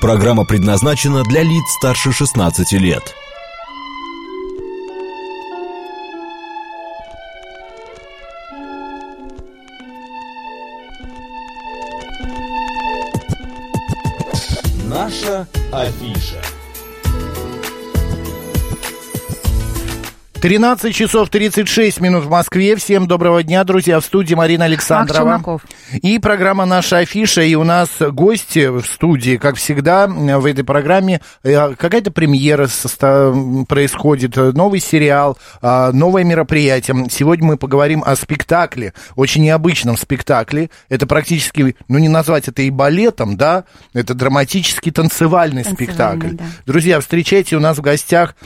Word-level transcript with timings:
Программа 0.00 0.44
предназначена 0.44 1.24
для 1.24 1.42
лиц 1.42 1.64
старше 1.78 2.12
16 2.12 2.72
лет. 2.72 3.02
Наша 14.86 15.46
афиша. 15.72 16.07
13 20.40 20.94
часов 20.94 21.30
36 21.30 22.00
минут 22.00 22.24
в 22.24 22.30
Москве. 22.30 22.76
Всем 22.76 23.08
доброго 23.08 23.42
дня, 23.42 23.64
друзья. 23.64 23.98
В 23.98 24.04
студии 24.04 24.34
Марина 24.34 24.66
Александрова. 24.66 25.60
И 25.90 26.20
программа 26.20 26.64
«Наша 26.64 26.98
афиша». 26.98 27.42
И 27.42 27.56
у 27.56 27.64
нас 27.64 27.88
гости 27.98 28.68
в 28.68 28.82
студии, 28.82 29.36
как 29.36 29.56
всегда, 29.56 30.06
в 30.06 30.46
этой 30.46 30.62
программе. 30.62 31.20
Э, 31.42 31.74
какая-то 31.74 32.12
премьера 32.12 32.68
происходит, 33.68 34.36
новый 34.36 34.78
сериал, 34.78 35.36
а, 35.60 35.90
новое 35.90 36.22
мероприятие. 36.22 37.08
Сегодня 37.10 37.44
мы 37.44 37.56
поговорим 37.56 38.04
о 38.06 38.14
спектакле, 38.14 38.94
очень 39.16 39.42
необычном 39.42 39.96
спектакле. 39.96 40.70
Это 40.88 41.08
практически, 41.08 41.74
ну 41.88 41.98
не 41.98 42.08
назвать 42.08 42.46
это 42.46 42.62
и 42.62 42.70
балетом, 42.70 43.36
да, 43.36 43.64
это 43.92 44.14
драматический 44.14 44.92
танцевальный, 44.92 45.64
танцевальный 45.64 45.64
спектакль. 45.64 46.36
Да. 46.36 46.44
Друзья, 46.64 47.00
встречайте 47.00 47.56
у 47.56 47.60
нас 47.60 47.78
в 47.78 47.80
гостях 47.80 48.36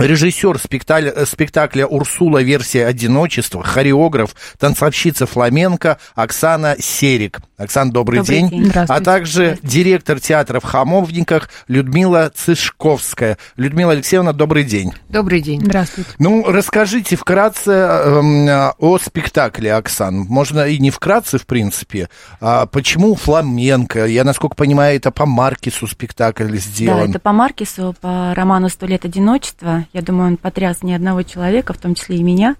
Режиссер 0.00 0.58
спектакля, 0.58 1.12
э, 1.14 1.26
спектакля 1.26 1.86
«Урсула. 1.86 2.42
Версия 2.42 2.86
одиночества», 2.86 3.62
хореограф, 3.62 4.34
танцовщица 4.58 5.26
фламенко 5.26 5.98
Оксана 6.14 6.76
Серик. 6.78 7.40
Оксана, 7.58 7.92
добрый, 7.92 8.20
добрый 8.20 8.38
день. 8.38 8.48
день. 8.48 8.72
А 8.74 9.00
также 9.00 9.58
директор 9.62 10.18
театра 10.18 10.60
в 10.60 10.64
Хамовниках 10.64 11.50
Людмила 11.68 12.32
Цышковская. 12.34 13.36
Людмила 13.56 13.92
Алексеевна, 13.92 14.32
добрый 14.32 14.64
день. 14.64 14.94
Добрый 15.10 15.42
день. 15.42 15.60
Здравствуйте. 15.62 16.10
Ну, 16.18 16.44
расскажите 16.50 17.16
вкратце 17.16 17.70
э, 17.70 18.70
о 18.78 18.98
спектакле, 18.98 19.74
Оксан. 19.74 20.20
Можно 20.20 20.66
и 20.66 20.78
не 20.78 20.90
вкратце, 20.90 21.36
в 21.36 21.44
принципе. 21.44 22.08
А 22.40 22.64
почему 22.64 23.14
фламенко? 23.14 24.06
Я, 24.06 24.24
насколько 24.24 24.56
понимаю, 24.56 24.96
это 24.96 25.10
по 25.10 25.26
Маркису 25.26 25.86
спектакль 25.86 26.56
сделан. 26.56 27.04
Да, 27.04 27.10
это 27.10 27.18
по 27.18 27.32
Маркису, 27.32 27.94
по 28.00 28.32
роману 28.34 28.70
«Сто 28.70 28.86
лет 28.86 29.04
одиночества». 29.04 29.84
Я 29.92 30.02
думаю, 30.02 30.28
он 30.28 30.36
потряс 30.36 30.82
ни 30.82 30.92
одного 30.92 31.22
человека, 31.22 31.72
в 31.72 31.78
том 31.78 31.94
числе 31.94 32.16
и 32.16 32.22
меня. 32.22 32.56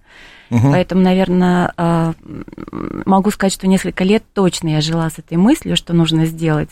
Угу. 0.51 0.73
Поэтому, 0.73 1.03
наверное, 1.03 1.73
а, 1.77 2.15
могу 3.07 3.31
сказать, 3.31 3.53
что 3.53 3.69
несколько 3.69 4.03
лет 4.05 4.25
точно 4.35 4.69
я 4.69 4.81
жила 4.81 5.09
с 5.09 5.19
этой 5.19 5.37
мыслью, 5.37 5.77
что 5.77 5.93
нужно 5.93 6.27
сделать. 6.27 6.71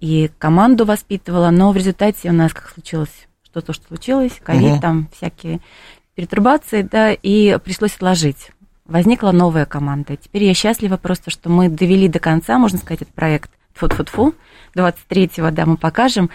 И 0.00 0.30
команду 0.38 0.84
воспитывала, 0.84 1.50
но 1.50 1.72
в 1.72 1.76
результате 1.76 2.28
у 2.28 2.32
нас 2.32 2.52
как 2.52 2.68
случилось 2.68 3.26
что-то, 3.42 3.72
что 3.72 3.86
случилось, 3.88 4.32
ковид, 4.42 4.72
угу. 4.72 4.80
там 4.80 5.08
всякие 5.16 5.60
перетрубации, 6.14 6.82
да, 6.82 7.12
и 7.12 7.58
пришлось 7.64 7.94
отложить. 7.94 8.50
Возникла 8.84 9.32
новая 9.32 9.64
команда. 9.64 10.16
Теперь 10.16 10.44
я 10.44 10.54
счастлива 10.54 10.96
просто, 10.96 11.30
что 11.30 11.48
мы 11.48 11.68
довели 11.68 12.08
до 12.08 12.18
конца, 12.18 12.58
можно 12.58 12.78
сказать, 12.78 13.02
этот 13.02 13.14
проект. 13.14 13.50
Фу-фу-фу. 13.74 14.34
23-го, 14.74 15.50
да, 15.50 15.66
мы 15.66 15.76
покажем. 15.76 16.30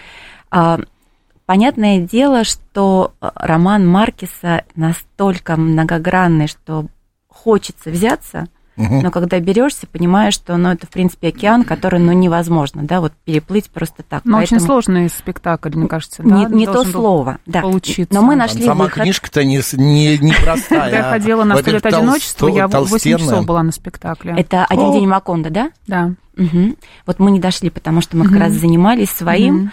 А, 1.46 1.52
Понятное 1.52 2.00
дело, 2.00 2.44
что 2.44 3.12
э, 3.20 3.30
роман 3.34 3.86
Маркиса 3.86 4.64
настолько 4.74 5.56
многогранный, 5.56 6.46
что 6.46 6.86
хочется 7.28 7.90
взяться, 7.90 8.48
угу. 8.76 9.00
но 9.02 9.10
когда 9.10 9.40
берешься, 9.40 9.86
понимаешь, 9.86 10.34
что 10.34 10.56
ну, 10.56 10.70
это, 10.70 10.86
в 10.86 10.90
принципе, 10.90 11.28
океан, 11.28 11.64
который 11.64 11.98
ну, 11.98 12.12
невозможно, 12.12 12.84
да, 12.84 13.00
вот 13.00 13.12
переплыть 13.24 13.70
просто 13.70 14.02
так. 14.02 14.24
Но 14.24 14.36
Поэтому... 14.36 14.58
очень 14.58 14.66
сложный 14.66 15.08
спектакль, 15.08 15.70
мне 15.74 15.88
кажется, 15.88 16.22
да? 16.22 16.44
Не, 16.44 16.46
не 16.46 16.66
то 16.66 16.84
слово, 16.84 17.38
да. 17.46 17.60
Получиться. 17.62 18.14
Но 18.14 18.22
мы 18.22 18.36
нашли 18.36 18.64
Сама 18.64 18.84
выход. 18.84 19.02
книжка-то 19.02 19.44
не, 19.44 19.60
не, 19.76 20.18
не 20.18 20.32
простая. 20.32 20.80
Когда 20.80 20.96
я 20.96 21.02
ходила 21.10 21.44
на 21.44 21.56
«Сто 21.56 21.70
лет 21.70 21.84
одиночества», 21.84 22.48
я 22.48 22.68
8 22.68 23.18
часов 23.18 23.46
была 23.46 23.62
на 23.62 23.72
спектакле. 23.72 24.34
Это 24.36 24.64
«Один 24.66 24.92
день 24.92 25.08
Маконда», 25.08 25.50
да? 25.50 25.70
Да. 25.86 26.12
Угу. 26.38 26.76
Вот 27.06 27.18
мы 27.18 27.30
не 27.30 27.40
дошли, 27.40 27.68
потому 27.68 28.00
что 28.00 28.16
мы 28.16 28.26
как 28.26 28.38
раз 28.38 28.52
занимались 28.52 29.10
своим. 29.10 29.72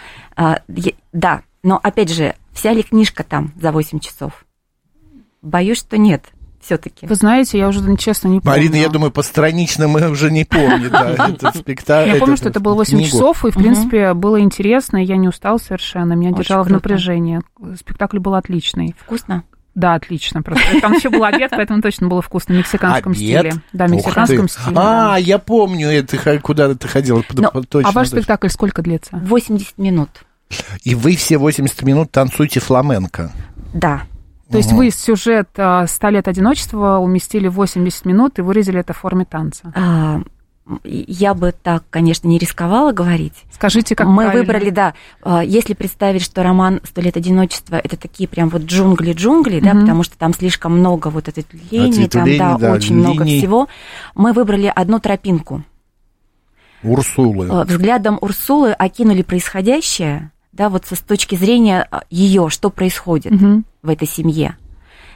Да, 1.12 1.42
но, 1.62 1.78
опять 1.82 2.10
же, 2.10 2.34
вся 2.52 2.72
ли 2.72 2.82
книжка 2.82 3.24
там 3.24 3.52
за 3.60 3.72
8 3.72 4.00
часов? 4.00 4.44
Боюсь, 5.42 5.78
что 5.78 5.98
нет 5.98 6.32
все-таки. 6.60 7.06
Вы 7.06 7.14
знаете, 7.14 7.58
я 7.58 7.68
уже 7.68 7.80
честно 7.96 8.28
не 8.28 8.40
помню. 8.40 8.58
Марина, 8.58 8.74
я 8.76 8.88
думаю, 8.88 9.10
постранично 9.10 9.88
мы 9.88 10.08
уже 10.10 10.30
не 10.30 10.44
помним, 10.44 10.90
да, 10.90 11.28
этот 11.28 11.56
спектакль. 11.56 12.10
Я 12.10 12.16
помню, 12.16 12.36
что 12.36 12.48
это 12.48 12.60
было 12.60 12.74
8 12.74 13.02
часов, 13.02 13.44
и, 13.44 13.50
в 13.50 13.54
принципе, 13.54 14.14
было 14.14 14.40
интересно, 14.40 15.02
и 15.02 15.06
я 15.06 15.16
не 15.16 15.28
устал 15.28 15.58
совершенно, 15.58 16.12
меня 16.12 16.32
держало 16.32 16.64
в 16.64 16.70
напряжении. 16.70 17.40
Спектакль 17.78 18.18
был 18.18 18.34
отличный. 18.34 18.94
Вкусно? 18.98 19.44
Да, 19.74 19.94
отлично. 19.94 20.42
Просто 20.42 20.80
там 20.80 20.94
еще 20.94 21.10
был 21.10 21.24
обед, 21.24 21.50
поэтому 21.52 21.80
точно 21.80 22.08
было 22.08 22.20
вкусно 22.20 22.54
в 22.54 22.58
мексиканском 22.58 23.12
обед? 23.12 23.22
стиле. 23.22 23.52
Да, 23.72 23.86
в 23.86 23.90
мексиканском 23.90 24.48
стиле. 24.48 24.76
А, 24.76 25.12
да. 25.12 25.16
я 25.16 25.38
помню, 25.38 25.88
это 25.88 26.40
куда 26.40 26.74
ты 26.74 26.88
ходила. 26.88 27.22
Но, 27.32 27.50
точно, 27.62 27.88
а 27.88 27.92
ваш 27.92 28.08
точно. 28.08 28.18
спектакль 28.18 28.48
сколько 28.48 28.82
длится? 28.82 29.16
80 29.16 29.78
минут. 29.78 30.10
И 30.84 30.94
вы 30.94 31.16
все 31.16 31.38
80 31.38 31.82
минут 31.82 32.10
танцуете 32.10 32.60
фламенко. 32.60 33.32
Да. 33.74 34.02
То 34.50 34.56
есть 34.58 34.72
вы 34.72 34.90
сюжет 34.90 35.48
«100 35.54 36.10
лет 36.10 36.26
одиночества» 36.26 36.98
уместили 36.98 37.46
в 37.46 37.54
80 37.54 38.04
минут 38.04 38.38
и 38.38 38.42
выразили 38.42 38.80
это 38.80 38.92
в 38.92 38.96
форме 38.96 39.24
танца? 39.24 39.72
А, 39.76 40.22
я 40.84 41.34
бы 41.34 41.52
так, 41.52 41.84
конечно, 41.90 42.28
не 42.28 42.38
рисковала 42.38 42.92
говорить. 42.92 43.44
Скажите, 43.52 43.94
как 43.94 44.06
Мы 44.06 44.24
правильно? 44.24 44.40
выбрали, 44.40 44.70
да, 44.70 44.94
а, 45.22 45.42
если 45.44 45.74
представить, 45.74 46.22
что 46.22 46.42
роман 46.42 46.80
«Сто 46.84 47.00
лет 47.00 47.16
одиночества» 47.16 47.76
это 47.76 47.96
такие 47.96 48.28
прям 48.28 48.48
вот 48.48 48.62
джунгли-джунгли, 48.62 49.58
угу. 49.58 49.64
да, 49.64 49.74
потому 49.74 50.02
что 50.02 50.18
там 50.18 50.34
слишком 50.34 50.78
много 50.78 51.08
вот 51.08 51.28
этой 51.28 51.44
линии, 51.70 52.06
там, 52.06 52.36
да, 52.36 52.58
да, 52.58 52.72
очень 52.72 52.96
линий. 52.96 53.06
много 53.06 53.24
всего. 53.24 53.68
Мы 54.14 54.32
выбрали 54.32 54.72
одну 54.74 55.00
тропинку. 55.00 55.62
Урсулы. 56.82 57.48
А, 57.50 57.64
взглядом 57.64 58.18
Урсулы 58.20 58.72
окинули 58.72 59.22
происходящее, 59.22 60.32
да, 60.52 60.68
вот 60.68 60.86
с 60.86 60.98
точки 60.98 61.36
зрения 61.36 61.86
а, 61.90 62.02
ее, 62.10 62.48
что 62.48 62.70
происходит 62.70 63.32
угу. 63.32 63.62
в 63.82 63.88
этой 63.88 64.08
семье. 64.08 64.56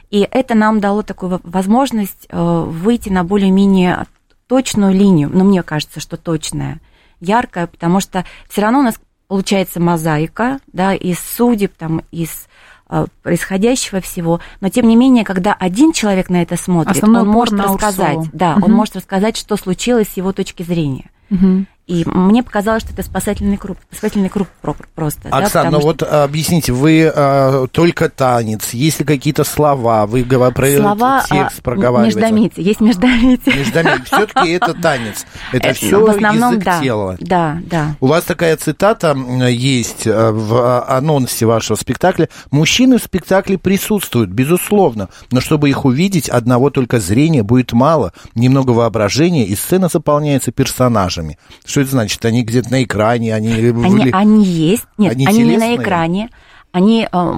И 0.09 0.27
это 0.29 0.55
нам 0.55 0.79
дало 0.79 1.01
такую 1.01 1.41
возможность 1.43 2.27
э, 2.29 2.63
выйти 2.67 3.09
на 3.09 3.23
более-менее 3.23 4.05
точную 4.47 4.93
линию, 4.93 5.29
но 5.33 5.43
мне 5.43 5.63
кажется, 5.63 5.99
что 5.99 6.17
точная, 6.17 6.79
яркая, 7.19 7.67
потому 7.67 7.99
что 7.99 8.23
все 8.47 8.61
равно 8.61 8.79
у 8.79 8.83
нас 8.83 8.95
получается 9.27 9.79
мозаика, 9.79 10.59
да, 10.71 10.93
из 10.93 11.19
судеб, 11.19 11.73
там, 11.75 12.03
из 12.11 12.47
э, 12.89 13.07
происходящего 13.23 13.99
всего, 14.01 14.39
но 14.61 14.69
тем 14.69 14.87
не 14.87 14.95
менее, 14.95 15.25
когда 15.25 15.53
один 15.53 15.91
человек 15.91 16.29
на 16.29 16.41
это 16.41 16.55
смотрит, 16.55 16.97
Основной 16.97 17.23
он 17.23 17.27
может 17.27 17.59
рассказать, 17.59 18.29
да, 18.31 18.55
угу. 18.55 18.65
он 18.65 18.71
может 18.73 18.95
рассказать, 18.95 19.35
что 19.35 19.57
случилось 19.57 20.09
с 20.09 20.17
его 20.17 20.31
точки 20.31 20.63
зрения. 20.63 21.09
Угу. 21.31 21.65
И 21.87 22.03
мне 22.07 22.41
показалось, 22.41 22.81
что 22.81 22.93
это 22.93 23.03
спасательный 23.03 23.57
круг, 23.57 23.77
спасательный 23.91 24.29
круг 24.29 24.47
просто. 24.95 25.29
Оксана, 25.29 25.69
да, 25.69 25.71
ну 25.71 25.79
что... 25.79 25.87
вот 25.87 26.03
объясните, 26.03 26.71
вы 26.73 27.11
а, 27.13 27.67
только 27.67 28.09
танец, 28.09 28.73
есть 28.73 28.99
ли 28.99 29.05
какие-то 29.05 29.43
слова, 29.43 30.07
вы 30.07 30.23
про 30.23 30.77
слова, 30.77 31.23
текст 31.29 31.59
а, 31.59 31.61
проговариваете? 31.61 32.17
Междометие, 32.17 32.65
есть 32.65 32.81
междометие. 32.81 33.55
Междометие, 33.55 34.03
все-таки 34.05 34.49
это 34.49 34.73
танец, 34.73 35.27
это 35.51 35.73
все 35.73 36.03
в 36.03 36.09
основном, 36.09 36.53
язык 36.53 36.63
да, 36.63 36.81
тела. 36.81 37.17
Да, 37.19 37.57
да. 37.67 37.95
У 37.99 38.07
вас 38.07 38.23
такая 38.23 38.57
цитата 38.57 39.15
есть 39.47 40.07
э, 40.07 40.31
в 40.31 40.85
анонсе 40.87 41.45
вашего 41.45 41.77
спектакля. 41.77 42.29
Мужчины 42.49 42.97
в 42.97 43.03
спектакле 43.03 43.59
присутствуют, 43.59 44.31
безусловно, 44.31 45.09
но 45.29 45.39
чтобы 45.39 45.69
их 45.69 45.85
увидеть, 45.85 46.29
одного 46.29 46.71
только 46.71 46.99
зрения 46.99 47.43
будет 47.43 47.73
мало, 47.73 48.11
немного 48.33 48.71
воображения, 48.71 49.45
и 49.45 49.55
сцена 49.55 49.87
заполняется 49.87 50.51
персонажами 50.51 51.37
что 51.75 51.81
это 51.81 51.91
значит? 51.91 52.23
Они 52.23 52.43
где-то 52.43 52.71
на 52.71 52.85
экране, 52.85 53.35
они... 53.35 53.51
Они, 53.51 54.09
они 54.13 54.45
есть. 54.45 54.85
Нет, 54.97 55.11
они, 55.11 55.27
они 55.27 55.43
не 55.43 55.57
на 55.57 55.75
экране. 55.75 56.29
Они... 56.71 57.05
Э, 57.11 57.33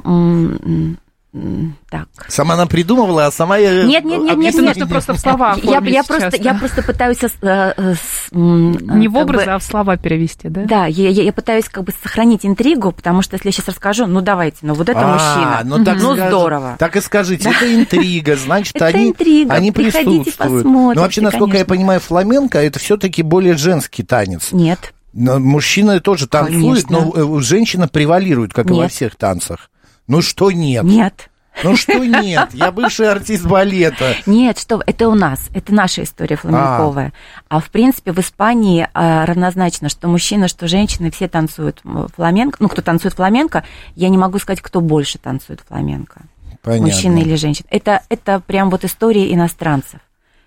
так. 1.89 2.07
Сама 2.29 2.55
она 2.55 2.65
придумывала, 2.65 3.27
а 3.27 3.31
сама 3.31 3.57
я... 3.57 3.83
Нет, 3.83 4.03
нет, 4.05 4.21
нет, 4.21 4.37
нет, 4.37 4.75
нет. 4.75 4.89
Просто 4.89 5.13
в 5.13 5.19
слова 5.19 5.55
я, 5.61 5.79
я, 5.79 6.03
просто, 6.03 6.31
я 6.37 6.53
просто 6.53 6.81
пытаюсь... 6.81 7.19
Э, 7.41 7.73
э, 7.77 7.95
Не 8.31 9.07
в 9.07 9.15
образы, 9.15 9.45
бы, 9.45 9.51
а 9.51 9.59
в 9.59 9.63
слова 9.63 9.97
перевести, 9.97 10.49
да? 10.49 10.63
Да, 10.63 10.85
я, 10.85 11.09
я, 11.09 11.23
я 11.23 11.33
пытаюсь 11.33 11.65
как 11.69 11.83
бы 11.83 11.93
сохранить 12.01 12.45
интригу, 12.45 12.91
потому 12.91 13.21
что 13.21 13.35
если 13.35 13.49
я 13.49 13.51
сейчас 13.51 13.67
расскажу, 13.67 14.07
ну 14.07 14.21
давайте, 14.21 14.59
ну 14.61 14.73
вот 14.73 14.89
это 14.89 15.01
а, 15.01 15.13
мужчина, 15.13 15.61
ну, 15.77 15.83
так 15.83 15.97
ну 16.01 16.13
скажи, 16.15 16.27
здорово. 16.29 16.75
Так 16.79 16.95
и 16.95 17.01
скажите, 17.01 17.49
это 17.49 17.75
интрига, 17.75 18.35
значит, 18.35 18.81
они, 18.81 19.13
они 19.49 19.71
присутствуют. 19.71 20.65
Ну 20.65 20.93
вообще, 20.95 21.21
насколько 21.21 21.57
я 21.57 21.65
понимаю, 21.65 21.99
фламенко 21.99 22.57
это 22.57 22.79
все-таки 22.79 23.21
более 23.21 23.55
женский 23.57 24.03
танец. 24.03 24.51
Нет. 24.51 24.93
Мужчина 25.13 25.99
тоже 25.99 26.27
танцует, 26.27 26.85
Конечно. 26.85 27.11
но 27.15 27.37
э, 27.37 27.41
женщина 27.41 27.87
превалирует, 27.87 28.53
как 28.53 28.69
нет. 28.69 28.77
и 28.77 28.81
во 28.81 28.87
всех 28.87 29.15
танцах. 29.15 29.69
Ну 30.07 30.21
что 30.21 30.51
нет? 30.51 30.83
Нет. 30.83 31.29
Ну 31.63 31.75
что 31.75 31.97
нет? 32.05 32.49
Я 32.53 32.71
бывший 32.71 33.09
артист 33.09 33.45
балета. 33.45 34.15
Нет, 34.25 34.59
что 34.59 34.81
это 34.85 35.09
у 35.09 35.15
нас, 35.15 35.49
это 35.53 35.73
наша 35.73 36.03
история 36.03 36.35
фламенковая. 36.35 37.13
А, 37.49 37.57
а 37.57 37.59
в 37.59 37.69
принципе 37.69 38.11
в 38.11 38.19
Испании 38.19 38.87
а, 38.93 39.25
равнозначно, 39.25 39.89
что 39.89 40.07
мужчина, 40.07 40.47
что 40.47 40.67
женщина, 40.67 41.09
все 41.09 41.27
танцуют 41.27 41.81
фламенко. 42.15 42.57
Ну, 42.59 42.69
кто 42.69 42.81
танцует 42.81 43.15
фламенко, 43.15 43.63
я 43.95 44.09
не 44.09 44.17
могу 44.17 44.37
сказать, 44.39 44.61
кто 44.61 44.81
больше 44.81 45.17
танцует 45.17 45.61
фламенко. 45.67 46.21
Понятно. 46.61 46.87
Мужчина 46.87 47.17
или 47.17 47.35
женщина. 47.35 47.67
Это, 47.71 48.03
это 48.09 48.39
прям 48.39 48.69
вот 48.69 48.83
история 48.83 49.33
иностранцев. 49.33 49.99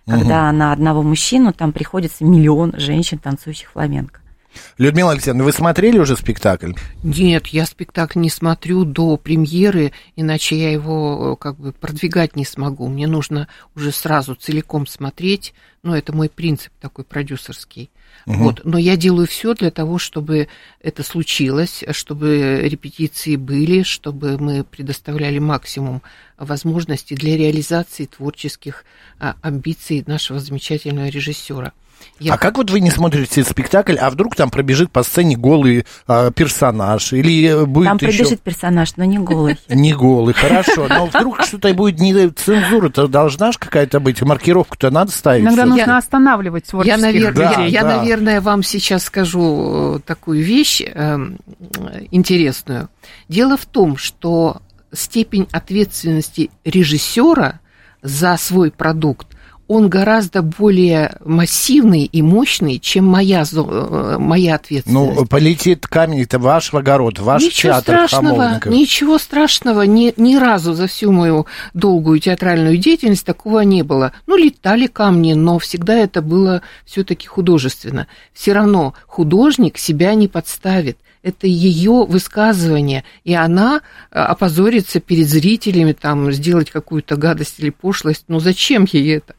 Когда 0.06 0.48
угу. 0.48 0.56
на 0.56 0.72
одного 0.72 1.02
мужчину 1.02 1.52
там 1.52 1.72
приходится 1.72 2.24
миллион 2.24 2.74
женщин, 2.76 3.18
танцующих 3.18 3.70
фламенко. 3.72 4.19
Людмила 4.78 5.12
Александровна, 5.12 5.44
вы 5.44 5.52
смотрели 5.52 5.98
уже 5.98 6.16
спектакль? 6.16 6.72
Нет, 7.02 7.48
я 7.48 7.66
спектакль 7.66 8.18
не 8.18 8.30
смотрю 8.30 8.84
до 8.84 9.16
премьеры, 9.16 9.92
иначе 10.16 10.58
я 10.58 10.72
его 10.72 11.36
как 11.36 11.56
бы 11.56 11.72
продвигать 11.72 12.36
не 12.36 12.44
смогу. 12.44 12.88
Мне 12.88 13.06
нужно 13.06 13.48
уже 13.76 13.92
сразу 13.92 14.34
целиком 14.34 14.86
смотреть. 14.86 15.54
Ну, 15.82 15.94
это 15.94 16.14
мой 16.14 16.28
принцип 16.28 16.72
такой 16.80 17.04
продюсерский. 17.04 17.90
Угу. 18.26 18.36
Вот. 18.36 18.60
Но 18.64 18.78
я 18.78 18.96
делаю 18.96 19.26
все 19.26 19.54
для 19.54 19.70
того, 19.70 19.98
чтобы 19.98 20.48
это 20.82 21.02
случилось, 21.02 21.84
чтобы 21.92 22.60
репетиции 22.62 23.36
были, 23.36 23.82
чтобы 23.82 24.38
мы 24.38 24.64
предоставляли 24.64 25.38
максимум 25.38 26.02
возможностей 26.36 27.14
для 27.14 27.36
реализации 27.36 28.06
творческих 28.06 28.84
а, 29.18 29.36
амбиций 29.42 30.04
нашего 30.06 30.38
замечательного 30.38 31.08
режиссера. 31.08 31.72
Я... 32.18 32.34
А 32.34 32.38
как 32.38 32.58
вот 32.58 32.70
вы 32.70 32.80
не 32.80 32.90
смотрите 32.90 33.42
спектакль, 33.44 33.96
а 33.96 34.10
вдруг 34.10 34.36
там 34.36 34.50
пробежит 34.50 34.90
по 34.90 35.02
сцене 35.02 35.36
голый 35.36 35.86
а, 36.06 36.30
персонаж? 36.30 37.12
Или 37.12 37.64
будет 37.64 37.88
Там 37.88 37.96
еще... 37.96 38.18
пробежит 38.18 38.40
персонаж, 38.40 38.96
но 38.96 39.04
не 39.04 39.18
голый. 39.18 39.58
Не 39.68 39.92
голый, 39.94 40.34
хорошо. 40.34 40.86
Но 40.88 41.06
вдруг 41.06 41.42
что-то 41.42 41.72
будет 41.74 41.98
не 41.98 42.28
цензура-то 42.28 43.08
должна 43.08 43.52
же 43.52 43.58
какая-то 43.58 44.00
быть, 44.00 44.20
маркировку-то 44.20 44.90
надо 44.90 45.10
ставить. 45.12 45.42
Иногда 45.42 45.66
нужно 45.66 45.96
останавливать 45.96 46.66
творческих 46.66 46.96
я, 46.96 47.02
наверное, 47.02 47.66
я, 47.66 47.84
наверное, 47.84 48.40
вам 48.40 48.62
сейчас 48.62 49.04
скажу 49.04 49.96
э, 49.96 50.00
такую 50.06 50.42
вещь 50.42 50.82
эм, 50.82 51.38
интересную. 52.10 52.88
Дело 53.28 53.56
в 53.56 53.66
том, 53.66 53.96
что 53.96 54.60
степень 54.92 55.48
ответственности 55.52 56.50
режиссера 56.64 57.60
за 58.02 58.36
свой 58.36 58.70
продукт 58.70 59.26
он 59.70 59.88
гораздо 59.88 60.42
более 60.42 61.16
массивный 61.24 62.02
и 62.02 62.22
мощный, 62.22 62.80
чем 62.80 63.06
моя, 63.06 63.44
э, 63.44 64.16
моя 64.18 64.56
ответственность. 64.56 65.16
Ну, 65.16 65.26
полетит 65.26 65.86
камень, 65.86 66.22
это 66.22 66.40
ваш 66.40 66.74
огород, 66.74 67.20
ваш 67.20 67.40
ничего 67.40 67.74
театр 67.74 68.08
страшного, 68.08 68.60
Ничего 68.64 69.16
страшного, 69.16 69.82
ни, 69.82 70.12
ни 70.16 70.34
разу 70.34 70.74
за 70.74 70.88
всю 70.88 71.12
мою 71.12 71.46
долгую 71.72 72.18
театральную 72.18 72.78
деятельность 72.78 73.24
такого 73.24 73.60
не 73.60 73.84
было. 73.84 74.12
Ну, 74.26 74.36
летали 74.36 74.88
камни, 74.88 75.34
но 75.34 75.60
всегда 75.60 75.94
это 75.94 76.20
было 76.20 76.62
все-таки 76.84 77.28
художественно. 77.28 78.08
Все 78.32 78.52
равно 78.54 78.94
художник 79.06 79.78
себя 79.78 80.14
не 80.14 80.26
подставит 80.26 80.98
это 81.22 81.46
ее 81.46 82.06
высказывание, 82.08 83.04
и 83.24 83.34
она 83.34 83.82
э, 84.10 84.18
опозорится 84.18 85.00
перед 85.00 85.28
зрителями, 85.28 85.92
там, 85.92 86.32
сделать 86.32 86.70
какую-то 86.70 87.16
гадость 87.16 87.56
или 87.58 87.70
пошлость. 87.70 88.24
Ну, 88.28 88.40
зачем 88.40 88.86
ей 88.90 89.18
это? 89.18 89.34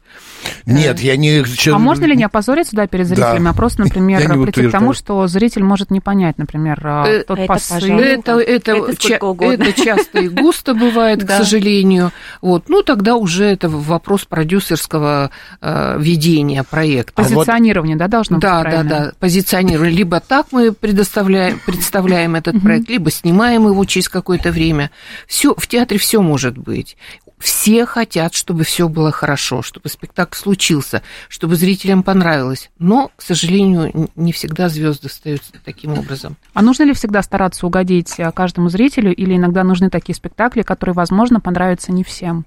Нет, 0.66 1.00
я 1.00 1.16
не... 1.16 1.44
А 1.70 1.78
можно 1.78 2.04
ли 2.04 2.16
не 2.16 2.24
опозориться, 2.24 2.74
да, 2.76 2.86
перед 2.86 3.06
зрителями, 3.06 3.44
да. 3.44 3.50
а 3.50 3.52
просто, 3.52 3.82
например, 3.82 4.20
прийти 4.42 4.68
к 4.68 4.70
тому, 4.70 4.92
что 4.92 5.26
зритель 5.26 5.62
может 5.62 5.90
не 5.90 6.00
понять, 6.00 6.38
например, 6.38 6.80
э, 6.84 7.04
э, 7.06 7.24
тот 7.24 7.38
это, 7.38 7.46
посыл? 7.46 7.98
Это, 7.98 8.38
это, 8.38 8.72
это, 8.72 8.96
ча- 8.96 9.18
это 9.18 9.72
часто 9.72 10.20
и 10.20 10.28
густо 10.28 10.74
бывает, 10.74 11.24
к 11.24 11.30
сожалению. 11.30 12.12
Вот. 12.40 12.68
Ну, 12.68 12.82
тогда 12.82 13.16
уже 13.16 13.44
это 13.44 13.68
вопрос 13.68 14.24
продюсерского 14.24 15.30
э, 15.60 15.96
ведения 15.98 16.62
проекта. 16.62 17.22
Позиционирование, 17.22 17.96
да, 17.96 18.08
должно 18.08 18.36
быть 18.36 18.42
Да, 18.42 18.62
да, 18.62 18.82
да, 18.82 19.12
позиционирование. 19.18 19.96
Либо 19.96 20.20
так 20.20 20.46
мы 20.52 20.72
предоставляем, 20.72 21.60
представляем 21.64 22.34
этот 22.34 22.60
проект, 22.60 22.88
либо 22.88 23.10
снимаем 23.10 23.66
его 23.66 23.84
через 23.84 24.08
какое-то 24.08 24.50
время. 24.50 24.90
Все, 25.26 25.54
в 25.56 25.66
театре 25.66 25.98
все 25.98 26.20
может 26.20 26.58
быть. 26.58 26.96
Все 27.42 27.86
хотят, 27.86 28.34
чтобы 28.34 28.62
все 28.62 28.88
было 28.88 29.10
хорошо, 29.10 29.62
чтобы 29.62 29.88
спектакль 29.88 30.36
случился, 30.36 31.02
чтобы 31.28 31.56
зрителям 31.56 32.04
понравилось. 32.04 32.70
Но, 32.78 33.10
к 33.16 33.22
сожалению, 33.22 34.08
не 34.14 34.30
всегда 34.30 34.68
звезды 34.68 35.08
остаются 35.08 35.50
таким 35.64 35.98
образом. 35.98 36.36
А 36.54 36.62
нужно 36.62 36.84
ли 36.84 36.92
всегда 36.92 37.20
стараться 37.20 37.66
угодить 37.66 38.14
э, 38.18 38.30
каждому 38.30 38.68
зрителю, 38.68 39.12
или 39.12 39.34
иногда 39.34 39.64
нужны 39.64 39.90
такие 39.90 40.14
спектакли, 40.14 40.62
которые, 40.62 40.94
возможно, 40.94 41.40
понравятся 41.40 41.90
не 41.90 42.04
всем? 42.04 42.46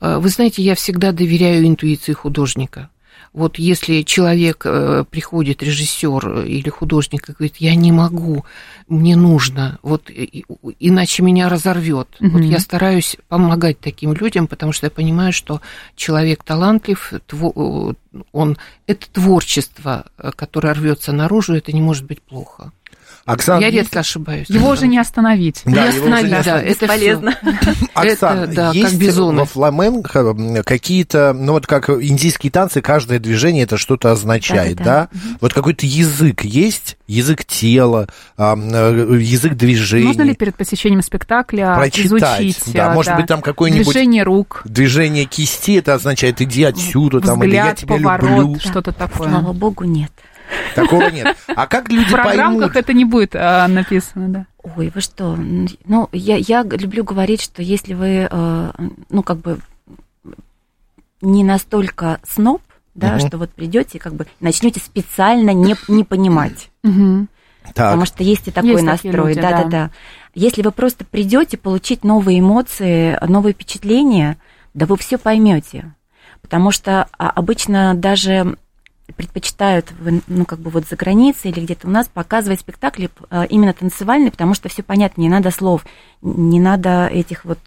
Э, 0.00 0.16
вы 0.16 0.30
знаете, 0.30 0.62
я 0.62 0.74
всегда 0.76 1.12
доверяю 1.12 1.66
интуиции 1.66 2.14
художника. 2.14 2.88
Вот 3.36 3.58
если 3.58 4.00
человек 4.00 4.62
э, 4.64 5.04
приходит, 5.10 5.62
режиссер 5.62 6.44
или 6.46 6.70
художник, 6.70 7.28
и 7.28 7.32
говорит, 7.32 7.56
я 7.58 7.74
не 7.74 7.92
могу, 7.92 8.46
мне 8.88 9.14
нужно, 9.14 9.78
вот 9.82 10.10
иначе 10.80 11.22
меня 11.22 11.50
разорвет. 11.50 12.08
Угу. 12.18 12.30
Вот 12.30 12.40
я 12.40 12.58
стараюсь 12.60 13.18
помогать 13.28 13.78
таким 13.78 14.14
людям, 14.14 14.46
потому 14.46 14.72
что 14.72 14.86
я 14.86 14.90
понимаю, 14.90 15.34
что 15.34 15.60
человек 15.96 16.44
талантлив, 16.44 17.12
он 18.32 18.56
это 18.86 19.06
творчество, 19.12 20.06
э, 20.16 20.30
которое 20.34 20.72
рвется 20.72 21.12
наружу, 21.12 21.52
это 21.52 21.72
не 21.72 21.82
может 21.82 22.06
быть 22.06 22.22
плохо. 22.22 22.72
Оксана, 23.26 23.60
я 23.60 23.70
редко 23.70 24.00
ошибаюсь. 24.00 24.48
Его 24.48 24.70
уже 24.70 24.86
не 24.86 24.98
остановить. 24.98 25.62
Да, 25.64 25.82
не 25.82 25.88
остановить, 25.88 26.30
да, 26.30 26.42
да 26.44 26.62
это 26.62 26.86
полезно. 26.86 27.34
Оксана, 27.92 28.44
это, 28.44 28.54
да, 28.54 28.70
есть 28.70 28.90
как 28.90 28.98
бизоны. 29.00 29.40
во 29.40 29.44
фламенко 29.44 30.62
какие-то, 30.62 31.32
ну 31.32 31.52
вот 31.52 31.66
как 31.66 31.90
индийские 31.90 32.52
танцы, 32.52 32.80
каждое 32.80 33.18
движение 33.18 33.64
это 33.64 33.78
что-то 33.78 34.12
означает, 34.12 34.76
да? 34.76 34.84
да, 34.84 35.08
да? 35.12 35.36
Вот 35.40 35.52
какой-то 35.52 35.86
язык 35.86 36.44
есть, 36.44 36.96
язык 37.08 37.44
тела, 37.44 38.06
э, 38.38 38.42
язык 38.44 39.54
движений. 39.54 40.06
Можно 40.06 40.22
ли 40.22 40.34
перед 40.36 40.54
посещением 40.54 41.02
спектакля 41.02 41.74
Прочитать, 41.74 42.40
изучить? 42.40 42.74
Да, 42.74 42.94
может 42.94 43.12
да, 43.12 43.16
быть 43.16 43.26
там 43.26 43.42
какое-нибудь... 43.42 43.86
Движение 43.86 44.22
рук. 44.22 44.62
Движение 44.64 45.24
кисти, 45.24 45.78
это 45.78 45.94
означает 45.94 46.40
иди 46.40 46.62
отсюда, 46.62 47.18
Взгляд, 47.18 47.34
там, 47.34 47.42
или 47.42 47.54
я 47.56 47.74
тебя 47.74 47.96
поворот, 47.96 48.30
люблю. 48.30 48.60
что-то 48.60 48.92
такое. 48.92 49.28
Слава 49.28 49.52
богу, 49.52 49.82
нет. 49.82 50.12
Такого 50.74 51.10
нет. 51.10 51.36
А 51.54 51.66
как 51.66 51.90
люди 51.90 52.08
В 52.08 52.12
программках 52.12 52.72
поймут? 52.72 52.76
это 52.76 52.92
не 52.92 53.04
будет 53.04 53.34
а, 53.34 53.66
написано, 53.68 54.28
да. 54.28 54.46
Ой, 54.76 54.90
вы 54.94 55.00
что? 55.00 55.36
Ну, 55.36 56.08
я, 56.12 56.36
я 56.36 56.62
люблю 56.62 57.04
говорить, 57.04 57.40
что 57.40 57.62
если 57.62 57.94
вы, 57.94 58.28
э, 58.30 58.72
ну, 59.10 59.22
как 59.22 59.38
бы 59.38 59.60
не 61.20 61.44
настолько 61.44 62.18
сноб, 62.28 62.62
да, 62.94 63.16
угу. 63.16 63.26
что 63.26 63.38
вот 63.38 63.50
придете 63.50 63.98
и 63.98 64.00
как 64.00 64.14
бы 64.14 64.26
начнете 64.40 64.80
специально 64.80 65.50
не, 65.50 65.76
не 65.88 66.04
понимать. 66.04 66.70
Угу. 66.82 67.26
Так. 67.74 67.74
Потому 67.74 68.06
что 68.06 68.22
есть 68.22 68.48
и 68.48 68.50
такой 68.50 68.72
есть 68.72 68.84
настрой. 68.84 69.34
да, 69.34 69.42
да, 69.42 69.50
да, 69.50 69.64
да. 69.64 69.90
Если 70.34 70.62
вы 70.62 70.70
просто 70.70 71.04
придете 71.04 71.56
получить 71.56 72.04
новые 72.04 72.40
эмоции, 72.40 73.18
новые 73.26 73.54
впечатления, 73.54 74.36
да 74.74 74.86
вы 74.86 74.96
все 74.96 75.18
поймете. 75.18 75.92
Потому 76.42 76.70
что 76.70 77.08
а, 77.18 77.30
обычно 77.30 77.94
даже 77.94 78.56
предпочитают, 79.12 79.92
ну, 80.26 80.44
как 80.44 80.58
бы 80.58 80.70
вот 80.70 80.86
за 80.86 80.96
границей 80.96 81.50
или 81.50 81.60
где-то 81.60 81.86
у 81.86 81.90
нас 81.90 82.08
показывать 82.08 82.60
спектакли 82.60 83.10
а, 83.30 83.44
именно 83.44 83.72
танцевальные, 83.72 84.30
потому 84.30 84.54
что 84.54 84.68
все 84.68 84.82
понятно, 84.82 85.20
не 85.20 85.28
надо 85.28 85.50
слов, 85.50 85.84
не 86.22 86.60
надо 86.60 87.06
этих 87.06 87.44
вот 87.44 87.58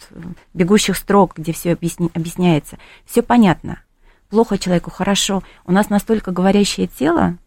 бегущих 0.53 0.97
строк, 0.97 1.37
где 1.37 1.53
все 1.53 1.73
объясни, 1.73 2.09
объясняется. 2.13 2.77
Все 3.05 3.21
понятно. 3.21 3.81
Плохо 4.29 4.57
человеку, 4.57 4.91
хорошо. 4.91 5.43
У 5.65 5.71
нас 5.71 5.89
настолько 5.89 6.31
говорящее 6.31 6.87
тело, 6.87 7.37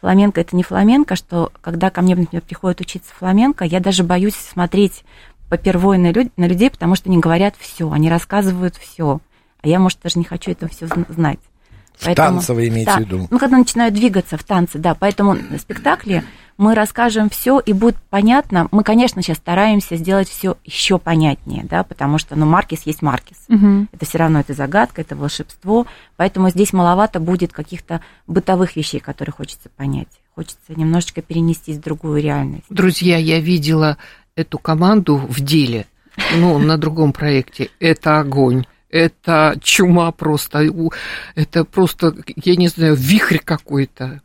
фламенко 0.00 0.40
это 0.40 0.54
не 0.54 0.62
фламенко, 0.62 1.16
что 1.16 1.52
когда 1.60 1.90
ко 1.90 2.02
мне, 2.02 2.16
например, 2.16 2.42
приходят 2.42 2.80
учиться 2.80 3.12
фламенко, 3.14 3.64
я 3.64 3.80
даже 3.80 4.04
боюсь 4.04 4.36
смотреть 4.36 5.04
попервой 5.48 5.98
на, 5.98 6.12
люд, 6.12 6.28
на 6.36 6.46
людей, 6.46 6.70
потому 6.70 6.94
что 6.94 7.08
они 7.08 7.18
говорят 7.18 7.54
все, 7.58 7.90
они 7.90 8.08
рассказывают 8.08 8.76
все. 8.76 9.20
А 9.62 9.68
я, 9.68 9.78
может, 9.78 9.98
даже 10.02 10.18
не 10.18 10.24
хочу 10.24 10.52
этого 10.52 10.70
все 10.70 10.86
знать. 11.08 11.40
Поэтому, 12.04 12.28
в 12.28 12.32
танце 12.32 12.54
вы 12.54 12.68
имеете 12.68 12.92
да, 12.92 12.96
в 12.96 13.00
виду? 13.00 13.28
Ну, 13.30 13.38
когда 13.38 13.58
начинают 13.58 13.94
двигаться 13.94 14.36
в 14.36 14.44
танце, 14.44 14.78
да. 14.78 14.94
Поэтому 14.94 15.34
на 15.34 15.58
спектакле 15.58 16.24
мы 16.56 16.74
расскажем 16.74 17.30
все 17.30 17.58
и 17.58 17.72
будет 17.72 17.96
понятно. 18.10 18.68
Мы, 18.70 18.84
конечно, 18.84 19.22
сейчас 19.22 19.38
стараемся 19.38 19.96
сделать 19.96 20.28
все 20.28 20.56
еще 20.64 20.98
понятнее, 20.98 21.64
да, 21.64 21.84
потому 21.84 22.18
что, 22.18 22.36
ну, 22.36 22.46
Маркис 22.46 22.82
есть 22.84 23.02
Маркис. 23.02 23.38
Угу. 23.48 23.88
Это 23.92 24.04
все 24.04 24.18
равно 24.18 24.40
это 24.40 24.52
загадка, 24.52 25.00
это 25.00 25.16
волшебство. 25.16 25.86
Поэтому 26.16 26.50
здесь 26.50 26.72
маловато 26.72 27.20
будет 27.20 27.52
каких-то 27.52 28.02
бытовых 28.26 28.76
вещей, 28.76 29.00
которые 29.00 29.32
хочется 29.32 29.68
понять. 29.74 30.08
Хочется 30.34 30.74
немножечко 30.76 31.22
перенестись 31.22 31.76
в 31.76 31.80
другую 31.80 32.22
реальность. 32.22 32.64
Друзья, 32.68 33.16
я 33.16 33.40
видела 33.40 33.96
эту 34.36 34.58
команду 34.58 35.16
в 35.16 35.40
деле, 35.40 35.86
ну, 36.36 36.58
на 36.58 36.76
другом 36.78 37.12
проекте. 37.12 37.70
Это 37.78 38.20
огонь 38.20 38.64
это 38.90 39.56
чума 39.62 40.10
просто, 40.12 40.66
это 41.34 41.64
просто, 41.64 42.14
я 42.36 42.56
не 42.56 42.68
знаю, 42.68 42.94
вихрь 42.94 43.38
какой-то. 43.38 44.20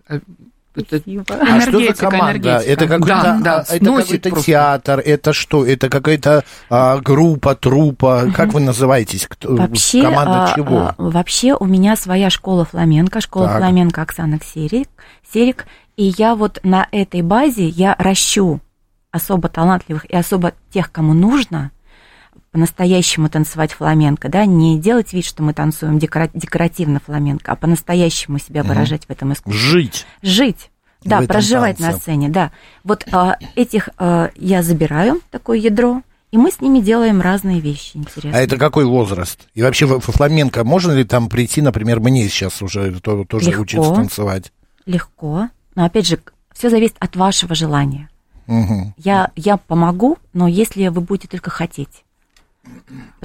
Это... 0.76 1.02
А 1.30 1.62
что 1.62 1.80
за 1.80 1.94
команда? 1.94 2.58
Это 2.58 2.88
какой-то, 2.88 3.08
да, 3.08 3.40
да, 3.42 3.66
а, 3.70 3.76
это 3.76 3.86
какой-то 3.86 4.42
театр, 4.42 5.00
это 5.06 5.32
что? 5.32 5.66
Это 5.66 5.90
какая-то 5.90 6.44
а, 6.70 6.98
группа, 6.98 7.56
трупа? 7.56 8.24
Угу. 8.26 8.34
Как 8.34 8.54
вы 8.54 8.60
называетесь? 8.60 9.26
Кто, 9.28 9.56
вообще, 9.56 10.02
команда 10.02 10.44
а, 10.44 10.54
чего? 10.54 10.80
А, 10.80 10.96
вообще 10.98 11.56
у 11.58 11.66
меня 11.66 11.96
своя 11.96 12.30
школа 12.30 12.66
фламенко, 12.66 13.22
школа 13.22 13.48
так. 13.48 13.60
фламенко 13.60 14.02
Оксана 14.02 14.40
Серик, 14.44 14.90
Серик. 15.32 15.66
И 15.96 16.14
я 16.18 16.36
вот 16.36 16.60
на 16.64 16.90
этой 16.92 17.22
базе 17.22 17.70
я 17.70 17.96
ращу 17.98 18.60
особо 19.12 19.48
талантливых 19.48 20.04
и 20.12 20.16
особо 20.18 20.52
тех, 20.72 20.92
кому 20.92 21.14
нужно 21.14 21.72
по-настоящему 22.56 23.28
танцевать 23.28 23.74
фламенко, 23.74 24.30
да, 24.30 24.46
не 24.46 24.80
делать 24.80 25.12
вид, 25.12 25.26
что 25.26 25.44
мы 25.44 25.54
танцуем 25.54 25.98
декора- 25.98 26.32
декоративно 26.34 27.02
фламенко, 27.06 27.52
а 27.52 27.56
по-настоящему 27.58 28.40
себя 28.40 28.64
выражать 28.64 29.02
угу. 29.02 29.08
в 29.10 29.12
этом 29.12 29.34
искусстве. 29.34 29.62
Жить. 29.62 30.06
Жить. 30.22 30.72
Да, 31.04 31.20
проживать 31.24 31.80
танце. 31.80 31.92
на 31.92 32.00
сцене, 32.00 32.30
да. 32.30 32.54
Вот 32.86 33.06
а, 33.12 33.36
этих 33.58 33.90
а, 33.98 34.30
я 34.38 34.64
забираю, 34.64 35.20
такое 35.32 35.58
ядро, 35.58 36.02
и 36.32 36.38
мы 36.38 36.50
с 36.50 36.62
ними 36.62 36.80
делаем 36.80 37.20
разные 37.20 37.60
вещи 37.60 37.98
интересные. 37.98 38.40
А 38.40 38.42
это 38.42 38.56
какой 38.56 38.86
возраст? 38.86 39.50
И 39.54 39.62
вообще 39.62 39.86
во 39.86 40.00
фламенко 40.00 40.64
можно 40.64 40.94
ли 40.94 41.04
там 41.04 41.28
прийти, 41.28 41.62
например, 41.62 42.00
мне 42.00 42.26
сейчас 42.30 42.62
уже 42.62 43.02
то, 43.02 43.26
тоже 43.26 43.50
Легко. 43.50 43.64
учиться 43.64 43.94
танцевать? 43.94 44.54
Легко. 44.86 45.50
Но 45.76 45.84
опять 45.84 46.08
же, 46.08 46.20
все 46.54 46.70
зависит 46.70 46.96
от 47.00 47.18
вашего 47.18 47.54
желания. 47.54 48.08
Угу. 48.48 48.94
Я, 48.96 49.32
я 49.36 49.58
помогу, 49.58 50.18
но 50.32 50.48
если 50.48 50.88
вы 50.88 51.02
будете 51.02 51.28
только 51.28 51.50
хотеть. 51.50 52.06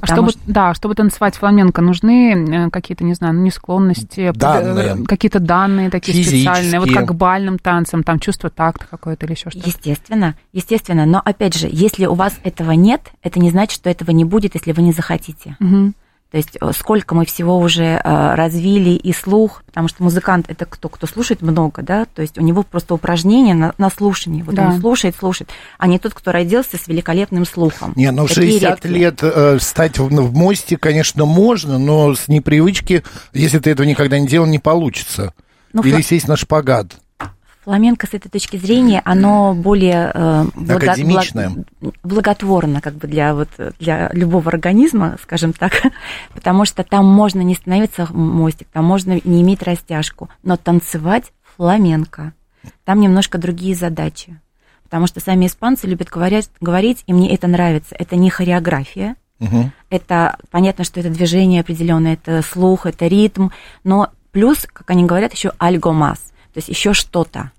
А 0.01 0.05
чтобы, 0.07 0.31
что... 0.31 0.39
да, 0.47 0.73
чтобы 0.73 0.95
танцевать 0.95 1.35
фламенко, 1.35 1.81
нужны 1.81 2.33
э, 2.33 2.69
какие-то, 2.71 3.03
не 3.03 3.13
знаю, 3.13 3.35
ну, 3.35 3.41
не 3.41 3.51
склонности, 3.51 4.21
э, 4.21 4.33
данные. 4.33 5.05
какие-то 5.05 5.39
данные 5.39 5.89
такие 5.89 6.23
специальные, 6.23 6.79
вот 6.79 6.91
как 6.91 7.07
к 7.07 7.11
бальным 7.13 7.59
танцам, 7.59 8.03
там 8.03 8.19
чувство 8.19 8.49
такта 8.49 8.85
какое-то 8.89 9.25
или 9.25 9.33
еще 9.33 9.49
что-то. 9.49 9.67
Естественно, 9.67 10.35
естественно, 10.53 11.05
но 11.05 11.21
опять 11.23 11.55
же, 11.55 11.67
если 11.71 12.05
у 12.05 12.15
вас 12.15 12.39
этого 12.43 12.71
нет, 12.71 13.11
это 13.21 13.39
не 13.39 13.51
значит, 13.51 13.75
что 13.75 13.89
этого 13.89 14.11
не 14.11 14.25
будет, 14.25 14.55
если 14.55 14.71
вы 14.71 14.81
не 14.81 14.91
захотите. 14.91 15.55
Угу. 15.59 15.93
То 16.31 16.37
есть 16.37 16.57
э, 16.59 16.71
сколько 16.73 17.13
мы 17.13 17.25
всего 17.25 17.59
уже 17.59 17.83
э, 17.83 18.35
развили 18.35 18.91
и 18.91 19.11
слух, 19.11 19.63
потому 19.65 19.89
что 19.89 20.01
музыкант 20.01 20.45
это 20.47 20.65
кто, 20.65 20.87
кто 20.87 21.05
слушает 21.05 21.41
много, 21.41 21.81
да, 21.81 22.05
то 22.05 22.21
есть 22.21 22.37
у 22.37 22.41
него 22.41 22.63
просто 22.63 22.93
упражнение 22.93 23.53
на, 23.53 23.73
на 23.77 23.89
слушание. 23.89 24.41
Вот 24.41 24.55
да. 24.55 24.69
он 24.69 24.79
слушает, 24.79 25.15
слушает, 25.17 25.49
а 25.77 25.87
не 25.87 25.99
тот, 25.99 26.13
кто 26.13 26.31
родился 26.31 26.77
с 26.77 26.87
великолепным 26.87 27.45
слухом. 27.45 27.91
Не, 27.97 28.11
ну 28.11 28.27
в 28.27 28.31
60 28.31 28.61
редкие. 28.61 28.93
лет 28.93 29.19
э, 29.21 29.59
стать 29.59 29.99
в, 29.99 30.07
в 30.07 30.33
мосте, 30.33 30.77
конечно, 30.77 31.25
можно, 31.25 31.77
но 31.77 32.15
с 32.15 32.29
непривычки, 32.29 33.03
если 33.33 33.59
ты 33.59 33.71
этого 33.71 33.85
никогда 33.85 34.17
не 34.17 34.27
делал, 34.27 34.47
не 34.47 34.59
получится. 34.59 35.33
Ну, 35.73 35.83
Или 35.83 36.01
сесть 36.01 36.29
на 36.29 36.37
шпагат. 36.37 37.00
Фламенко 37.63 38.07
с 38.07 38.13
этой 38.15 38.29
точки 38.29 38.57
зрения, 38.57 39.03
оно 39.05 39.53
более 39.53 40.11
э, 40.13 40.45
благо, 40.55 40.95
благ, 40.97 41.25
благотворно 42.01 42.81
как 42.81 42.95
бы 42.95 43.07
для, 43.07 43.35
вот, 43.35 43.49
для 43.79 44.09
любого 44.13 44.49
организма, 44.49 45.17
скажем 45.21 45.53
так, 45.53 45.73
потому 46.33 46.65
что 46.65 46.83
там 46.83 47.05
можно 47.05 47.41
не 47.41 47.53
становиться 47.53 48.07
мостик, 48.11 48.67
там 48.73 48.85
можно 48.85 49.19
не 49.23 49.43
иметь 49.43 49.61
растяжку, 49.61 50.27
но 50.41 50.57
танцевать 50.57 51.33
фламенко. 51.55 52.33
Там 52.83 52.99
немножко 52.99 53.37
другие 53.37 53.75
задачи. 53.75 54.39
Потому 54.83 55.05
что 55.05 55.19
сами 55.19 55.45
испанцы 55.45 55.87
любят 55.87 56.09
говорить, 56.09 56.49
говорить, 56.59 57.03
и 57.05 57.13
мне 57.13 57.33
это 57.33 57.47
нравится. 57.47 57.95
Это 57.97 58.15
не 58.15 58.31
хореография, 58.31 59.15
угу. 59.39 59.71
это 59.91 60.37
понятно, 60.49 60.83
что 60.83 60.99
это 60.99 61.09
движение 61.09 61.61
определенное, 61.61 62.13
это 62.13 62.41
слух, 62.41 62.87
это 62.87 63.05
ритм, 63.05 63.49
но 63.83 64.09
плюс, 64.31 64.65
как 64.65 64.89
они 64.89 65.05
говорят, 65.05 65.31
еще 65.33 65.53
альгомас 65.59 66.30
то 66.53 66.57
есть 66.57 66.69
еще 66.69 66.93
что-то. 66.93 67.51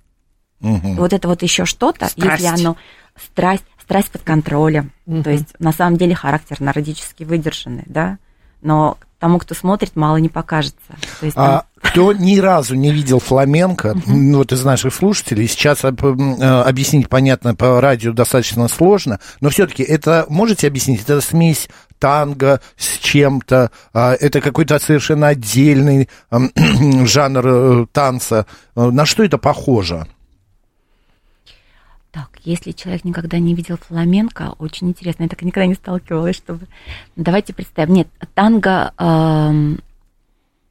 Угу. 0.61 0.95
Вот 0.95 1.13
это 1.13 1.29
вот 1.29 1.43
еще 1.43 1.65
что-то, 1.65 2.11
если 2.17 2.47
оно 2.47 2.77
страсть, 3.17 3.65
страсть 3.81 4.11
под 4.11 4.23
контролем. 4.23 4.93
Угу. 5.07 5.23
То 5.23 5.31
есть 5.31 5.55
на 5.59 5.73
самом 5.73 5.97
деле 5.97 6.15
характер 6.15 6.61
нордически 6.61 7.25
выдержанный, 7.25 7.85
да. 7.87 8.19
Но 8.61 8.99
тому, 9.23 9.39
кто 9.39 9.55
смотрит, 9.55 9.95
мало 9.95 10.17
не 10.17 10.29
покажется. 10.29 10.97
То 11.21 11.27
есть, 11.27 11.37
там... 11.37 11.45
а, 11.45 11.65
кто 11.81 12.13
ни 12.13 12.41
разу 12.41 12.75
не 12.75 12.91
видел 12.91 13.21
фламенко, 13.21 13.91
uh-huh. 13.91 14.35
вот 14.35 14.51
из 14.51 14.65
наших 14.65 14.93
слушателей, 14.93 15.47
сейчас 15.47 15.85
э, 15.85 15.89
объяснить, 15.89 17.09
понятно, 17.09 17.55
по 17.55 17.81
радио 17.81 18.13
достаточно 18.13 18.67
сложно, 18.67 19.21
но 19.41 19.51
все-таки 19.51 19.85
это, 19.85 20.27
можете 20.29 20.67
объяснить, 20.67 21.03
это 21.03 21.21
смесь 21.21 21.69
танго 22.01 22.61
с 22.77 22.99
чем-то, 22.99 23.71
а, 23.95 24.15
это 24.15 24.41
какой-то 24.41 24.81
совершенно 24.81 25.29
отдельный 25.29 26.09
жанр 27.07 27.47
э, 27.47 27.87
танца. 27.93 28.47
Э, 28.75 28.91
на 28.91 29.07
что 29.07 29.23
это 29.23 29.39
похоже? 29.39 30.09
Так, 32.13 32.29
если 32.45 32.73
человек 32.73 33.05
никогда 33.05 33.39
не 33.39 33.55
видел 33.55 33.79
фламенко, 33.79 34.55
очень 34.59 34.89
интересно, 34.91 35.23
я 35.23 35.29
так 35.31 35.41
никогда 35.43 35.67
не 35.67 35.75
сталкивалась, 35.75 36.37
чтобы... 36.37 36.67
Давайте 37.17 37.55
представим. 37.55 37.95
Нет, 37.95 38.09
танго... 38.35 38.93
Э, 38.99 39.77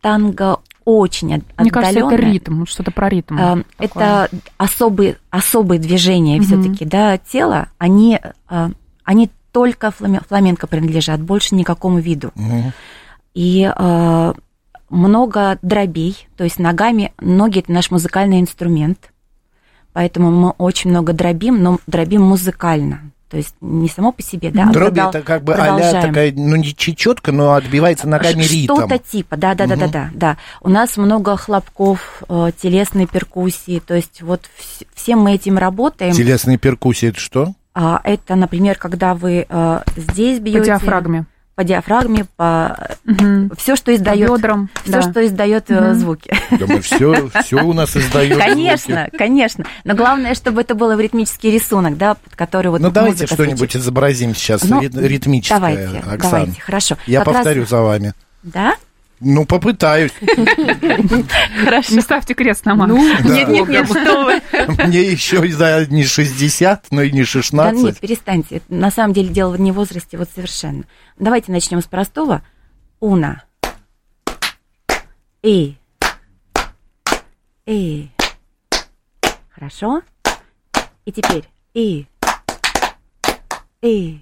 танго 0.01 0.59
очень 0.85 1.33
отдаленное. 1.33 1.55
Мне 1.57 1.71
кажется, 1.71 1.99
это 1.99 2.15
ритм, 2.15 2.65
что-то 2.65 2.91
про 2.91 3.09
ритм. 3.09 3.37
Э, 3.37 3.63
это 3.79 4.29
особые, 4.57 5.17
особые 5.31 5.79
движения 5.79 6.37
угу. 6.37 6.43
все-таки, 6.43 6.85
да, 6.85 7.17
тела, 7.17 7.69
они, 7.79 8.19
э, 8.49 8.69
они 9.03 9.31
только 9.51 9.91
фламенко 9.91 10.67
принадлежат, 10.67 11.21
больше 11.21 11.55
никакому 11.55 11.99
виду. 11.99 12.31
Угу. 12.35 12.73
И 13.33 13.71
э, 13.75 14.33
много 14.89 15.59
дробей, 15.61 16.27
то 16.37 16.43
есть 16.43 16.59
ногами, 16.59 17.13
ноги 17.19 17.59
это 17.59 17.71
наш 17.71 17.91
музыкальный 17.91 18.39
инструмент. 18.39 19.10
Поэтому 19.93 20.31
мы 20.31 20.49
очень 20.51 20.89
много 20.89 21.13
дробим, 21.13 21.61
но 21.61 21.79
дробим 21.87 22.21
музыкально. 22.23 23.11
То 23.29 23.37
есть 23.37 23.55
не 23.61 23.87
само 23.87 24.11
по 24.11 24.21
себе, 24.21 24.51
да, 24.51 24.67
а 24.69 24.73
Дроби 24.73 24.99
продол- 24.99 25.09
это 25.09 25.21
как 25.21 25.43
бы 25.45 25.53
а 25.53 26.01
такая, 26.01 26.33
ну 26.33 26.57
не 26.57 26.75
четко, 26.75 27.31
но 27.31 27.53
отбивается 27.53 28.05
ногами 28.05 28.43
ритм. 28.43 28.75
Что-то 28.75 28.97
типа, 28.97 29.37
да, 29.37 29.55
да, 29.55 29.67
да, 29.67 29.77
да, 29.77 29.87
да, 29.87 30.09
да. 30.13 30.37
У 30.59 30.67
нас 30.69 30.97
много 30.97 31.37
хлопков, 31.37 32.23
э, 32.27 32.51
телесной 32.61 33.07
перкуссии, 33.07 33.79
то 33.79 33.95
есть 33.95 34.21
вот 34.21 34.41
всем 34.93 35.19
мы 35.19 35.33
этим 35.33 35.57
работаем. 35.57 36.11
Телесные 36.11 36.57
перкуссии 36.57 37.07
это 37.07 37.21
что? 37.21 37.53
А, 37.73 38.01
это, 38.03 38.35
например, 38.35 38.75
когда 38.77 39.15
вы 39.15 39.45
э, 39.47 39.79
здесь 39.95 40.39
бьете. 40.39 40.59
По 40.59 40.65
диафрагме 40.65 41.25
по 41.55 41.63
диафрагме, 41.63 42.25
по 42.35 42.97
угу. 43.05 43.53
все, 43.57 43.75
что 43.75 43.93
издает, 43.93 44.31
бедрам, 44.31 44.69
все, 44.83 44.91
да. 44.91 45.01
что 45.01 45.25
издает 45.25 45.69
угу. 45.69 45.93
звуки. 45.93 46.33
Да 46.51 46.65
мы 46.67 46.81
все, 46.81 47.29
все 47.43 47.63
у 47.63 47.73
нас 47.73 47.95
издает. 47.95 48.37
Конечно, 48.37 49.03
звуки. 49.03 49.17
конечно. 49.17 49.65
Но 49.83 49.95
главное, 49.95 50.33
чтобы 50.33 50.61
это 50.61 50.75
было 50.75 50.95
в 50.95 50.99
ритмический 50.99 51.51
рисунок, 51.51 51.97
да, 51.97 52.15
под 52.15 52.35
который 52.35 52.71
вот. 52.71 52.81
Ну 52.81 52.91
давайте 52.91 53.27
что-нибудь 53.27 53.75
изобразим 53.75 54.35
сейчас 54.35 54.63
ну, 54.63 54.81
ритмическое, 54.81 55.59
давайте, 55.59 55.97
Оксана. 55.99 56.17
Давайте, 56.17 56.61
хорошо. 56.61 56.97
Я 57.05 57.23
как 57.23 57.33
повторю 57.33 57.61
раз... 57.61 57.69
за 57.69 57.81
вами. 57.81 58.13
Да? 58.43 58.75
Ну, 59.23 59.45
попытаюсь. 59.45 60.11
Хорошо. 61.63 61.93
Не 61.93 62.01
ставьте 62.01 62.33
крест 62.33 62.65
на 62.65 62.73
маму. 62.73 62.95
Ну, 62.95 63.31
нет, 63.31 63.47
нет, 63.47 63.69
нет, 63.69 63.85
что 63.85 64.23
вы. 64.25 64.41
Мне 64.87 65.03
еще 65.03 65.37
не 65.89 66.03
60, 66.03 66.87
но 66.89 67.03
и 67.03 67.11
не 67.11 67.23
16. 67.23 67.81
Да 67.81 67.87
нет, 67.87 67.99
перестаньте. 67.99 68.61
На 68.67 68.89
самом 68.89 69.13
деле 69.13 69.29
дело 69.29 69.55
не 69.55 69.71
в 69.71 69.75
возрасте, 69.75 70.17
вот 70.17 70.27
совершенно. 70.33 70.85
Давайте 71.19 71.51
начнем 71.51 71.81
с 71.81 71.85
простого. 71.85 72.41
Уна. 72.99 73.43
И. 75.43 75.75
И. 77.67 78.09
Хорошо? 79.51 80.01
И 81.05 81.11
теперь. 81.11 81.45
И. 81.75 82.07
И. 83.83 84.21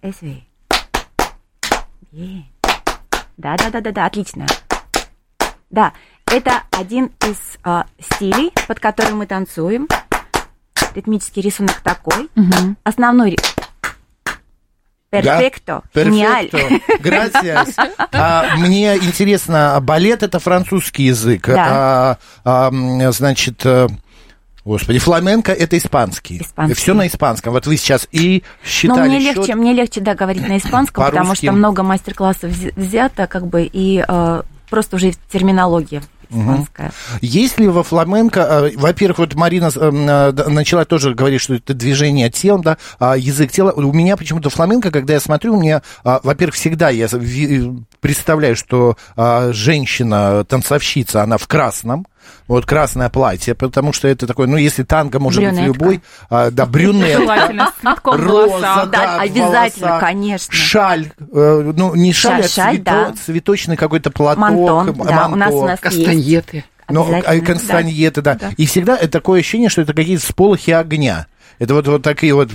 Эсви. 0.00 0.44
Yeah. 2.10 2.57
Да, 3.38 3.56
да, 3.56 3.70
да, 3.70 3.80
да, 3.80 3.92
да, 3.92 4.06
отлично. 4.06 4.46
Да, 5.70 5.92
это 6.26 6.64
один 6.72 7.12
из 7.24 7.58
э, 7.64 7.82
стилей, 8.00 8.52
под 8.66 8.80
который 8.80 9.12
мы 9.12 9.26
танцуем. 9.26 9.86
Ритмический 10.94 11.40
рисунок 11.40 11.80
такой. 11.80 12.28
Угу. 12.34 12.74
Основной 12.82 13.36
Перфекто. 15.10 15.82
Да? 15.94 16.04
Гениаль. 16.04 16.50
Gracias. 17.00 17.74
А, 18.12 18.56
мне 18.56 18.96
интересно, 18.96 19.76
а 19.76 19.80
балет 19.80 20.22
это 20.22 20.40
французский 20.40 21.04
язык. 21.04 21.46
Да. 21.46 22.18
А, 22.44 22.68
а, 22.68 23.12
значит, 23.12 23.64
э, 23.64 23.86
Господи, 24.68 24.98
фламенко 24.98 25.50
это 25.50 25.78
испанский. 25.78 26.42
испанский. 26.42 26.74
Все 26.74 26.92
на 26.92 27.06
испанском. 27.06 27.54
Вот 27.54 27.66
вы 27.66 27.78
сейчас 27.78 28.06
и 28.12 28.42
считали. 28.62 28.98
Но 28.98 29.04
мне 29.06 29.20
счет... 29.20 29.36
легче, 29.36 29.54
мне 29.54 29.72
легче, 29.72 30.00
да, 30.02 30.14
говорить 30.14 30.46
на 30.46 30.58
испанском, 30.58 31.06
потому 31.06 31.34
что 31.34 31.52
много 31.52 31.82
мастер-классов 31.82 32.50
взято, 32.76 33.26
как 33.26 33.46
бы, 33.46 33.62
и 33.64 34.04
э, 34.06 34.42
просто 34.68 34.96
уже 34.96 35.14
терминология 35.32 36.02
испанская. 36.30 36.88
Угу. 36.88 37.18
Есть 37.22 37.58
ли 37.58 37.68
во 37.68 37.82
фламенко, 37.82 38.40
э, 38.40 38.76
во-первых, 38.76 39.18
вот 39.18 39.34
Марина 39.34 39.70
э, 39.74 39.80
э, 39.80 40.48
начала 40.48 40.84
тоже 40.84 41.14
говорить, 41.14 41.40
что 41.40 41.54
это 41.54 41.72
движение 41.72 42.30
тел, 42.30 42.58
да, 42.58 42.76
а 42.98 43.16
язык 43.16 43.50
тела. 43.50 43.72
У 43.72 43.92
меня 43.92 44.18
почему-то 44.18 44.50
фламенко, 44.50 44.90
когда 44.90 45.14
я 45.14 45.20
смотрю, 45.20 45.56
у 45.56 45.60
меня, 45.60 45.82
во-первых, 46.04 46.54
всегда 46.54 46.90
я 46.90 47.08
представляю, 48.00 48.56
что 48.56 48.96
а, 49.16 49.52
женщина-танцовщица, 49.52 51.22
она 51.22 51.38
в 51.38 51.46
красном, 51.46 52.06
вот 52.46 52.66
красное 52.66 53.08
платье, 53.08 53.54
потому 53.54 53.92
что 53.92 54.08
это 54.08 54.26
такое, 54.26 54.46
ну, 54.46 54.56
если 54.56 54.82
танго 54.82 55.18
может 55.18 55.42
Брюнетка. 55.42 55.66
быть 55.66 55.80
любой, 55.80 56.00
а, 56.30 56.50
да, 56.50 56.66
брюнет, 56.66 57.18
роза, 58.04 58.88
да, 58.90 59.20
обязательно, 59.20 59.88
волоса, 59.88 59.98
конечно. 60.00 60.54
Шаль, 60.54 61.12
э, 61.18 61.72
ну, 61.76 61.94
не 61.94 62.12
шаль, 62.12 62.44
а 62.86 63.12
цветочный 63.24 63.76
какой-то 63.76 64.10
платок, 64.10 64.38
мантон, 64.40 64.94
да, 64.94 65.28
мантон. 65.28 65.32
у 65.32 65.36
нас, 65.36 65.54
у 65.54 65.66
нас 65.66 65.80
кастаньеты. 65.80 66.64
Ну, 66.90 67.06
а 67.24 67.40
кастаньеты, 67.40 68.22
да. 68.22 68.34
да. 68.34 68.50
И 68.56 68.66
всегда 68.66 68.96
это 68.96 69.08
такое 69.08 69.40
ощущение, 69.40 69.68
что 69.68 69.82
это 69.82 69.92
какие-то 69.92 70.24
сполохи 70.24 70.70
огня. 70.70 71.26
Это 71.58 71.74
вот, 71.74 71.86
вот 71.88 72.02
такие 72.02 72.34
вот, 72.34 72.50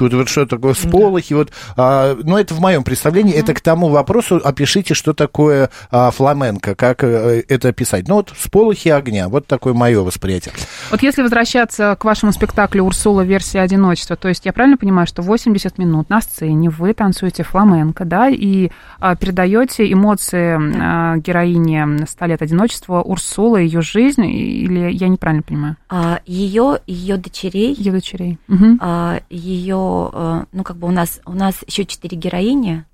вот, 0.00 0.12
вот 0.12 0.28
что 0.28 0.46
такое 0.46 0.74
сполохи. 0.74 1.34
Да. 1.34 1.38
Вот, 1.38 1.52
а, 1.76 2.16
ну, 2.22 2.38
это 2.38 2.54
в 2.54 2.60
моем 2.60 2.84
представлении. 2.84 3.34
Mm-hmm. 3.34 3.40
Это 3.40 3.54
к 3.54 3.60
тому 3.60 3.88
вопросу, 3.88 4.40
опишите, 4.42 4.94
что 4.94 5.12
такое 5.12 5.70
а, 5.90 6.10
фламенко, 6.10 6.74
как 6.74 7.02
а, 7.02 7.42
это 7.48 7.68
описать. 7.68 8.06
Ну, 8.06 8.16
вот 8.16 8.32
сполохи 8.38 8.90
огня. 8.90 9.28
Вот 9.28 9.46
такое 9.46 9.74
мое 9.74 10.02
восприятие. 10.02 10.54
Вот 10.90 11.02
если 11.02 11.22
возвращаться 11.22 11.96
к 11.98 12.04
вашему 12.04 12.32
спектаклю 12.32 12.84
«Урсула. 12.84 13.22
Версия 13.22 13.60
одиночества», 13.60 14.16
то 14.16 14.28
есть 14.28 14.46
я 14.46 14.52
правильно 14.52 14.76
понимаю, 14.76 15.06
что 15.06 15.22
80 15.22 15.78
минут 15.78 16.08
на 16.08 16.20
сцене 16.20 16.70
вы 16.70 16.94
танцуете 16.94 17.42
фламенко, 17.42 18.04
да, 18.04 18.28
и 18.28 18.70
а, 19.00 19.16
передаете 19.16 19.92
эмоции 19.92 20.58
а, 20.80 21.16
героини 21.16 22.04
«Ста 22.06 22.26
лет 22.26 22.42
одиночества» 22.42 23.02
Урсулы, 23.02 23.62
ее 23.62 23.82
жизнь, 23.82 24.24
или 24.24 24.90
я 24.92 25.08
неправильно 25.08 25.42
понимаю? 25.42 25.76
А, 25.88 26.20
ее, 26.26 26.78
ее 26.86 27.16
дочерей. 27.16 27.74
Ее 27.74 27.92
дочерей 27.92 28.27
истории. 28.32 28.38
Угу. 28.48 28.78
А, 28.80 29.20
ее, 29.30 30.10
э, 30.12 30.44
ну, 30.52 30.64
как 30.64 30.76
бы 30.76 30.88
у 30.88 30.90
нас, 30.90 31.20
у 31.24 31.32
нас 31.32 31.56
еще 31.66 31.84
четыре 31.84 32.16
героини, 32.16 32.84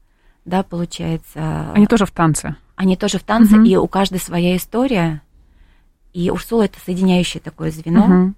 да, 0.45 0.63
получается. 0.63 1.73
Они 1.73 1.87
тоже 1.87 2.07
в 2.07 2.11
танце. 2.11 2.57
Они 2.77 2.97
тоже 2.97 3.19
в 3.19 3.23
танце, 3.23 3.57
угу. 3.57 3.65
и 3.65 3.77
у 3.77 3.87
каждой 3.87 4.21
своя 4.21 4.57
история. 4.57 5.23
И 6.13 6.31
Урсула 6.31 6.65
это 6.65 6.79
соединяющее 6.85 7.41
такое 7.41 7.71
звено. 7.71 8.05
Угу. 8.05 8.35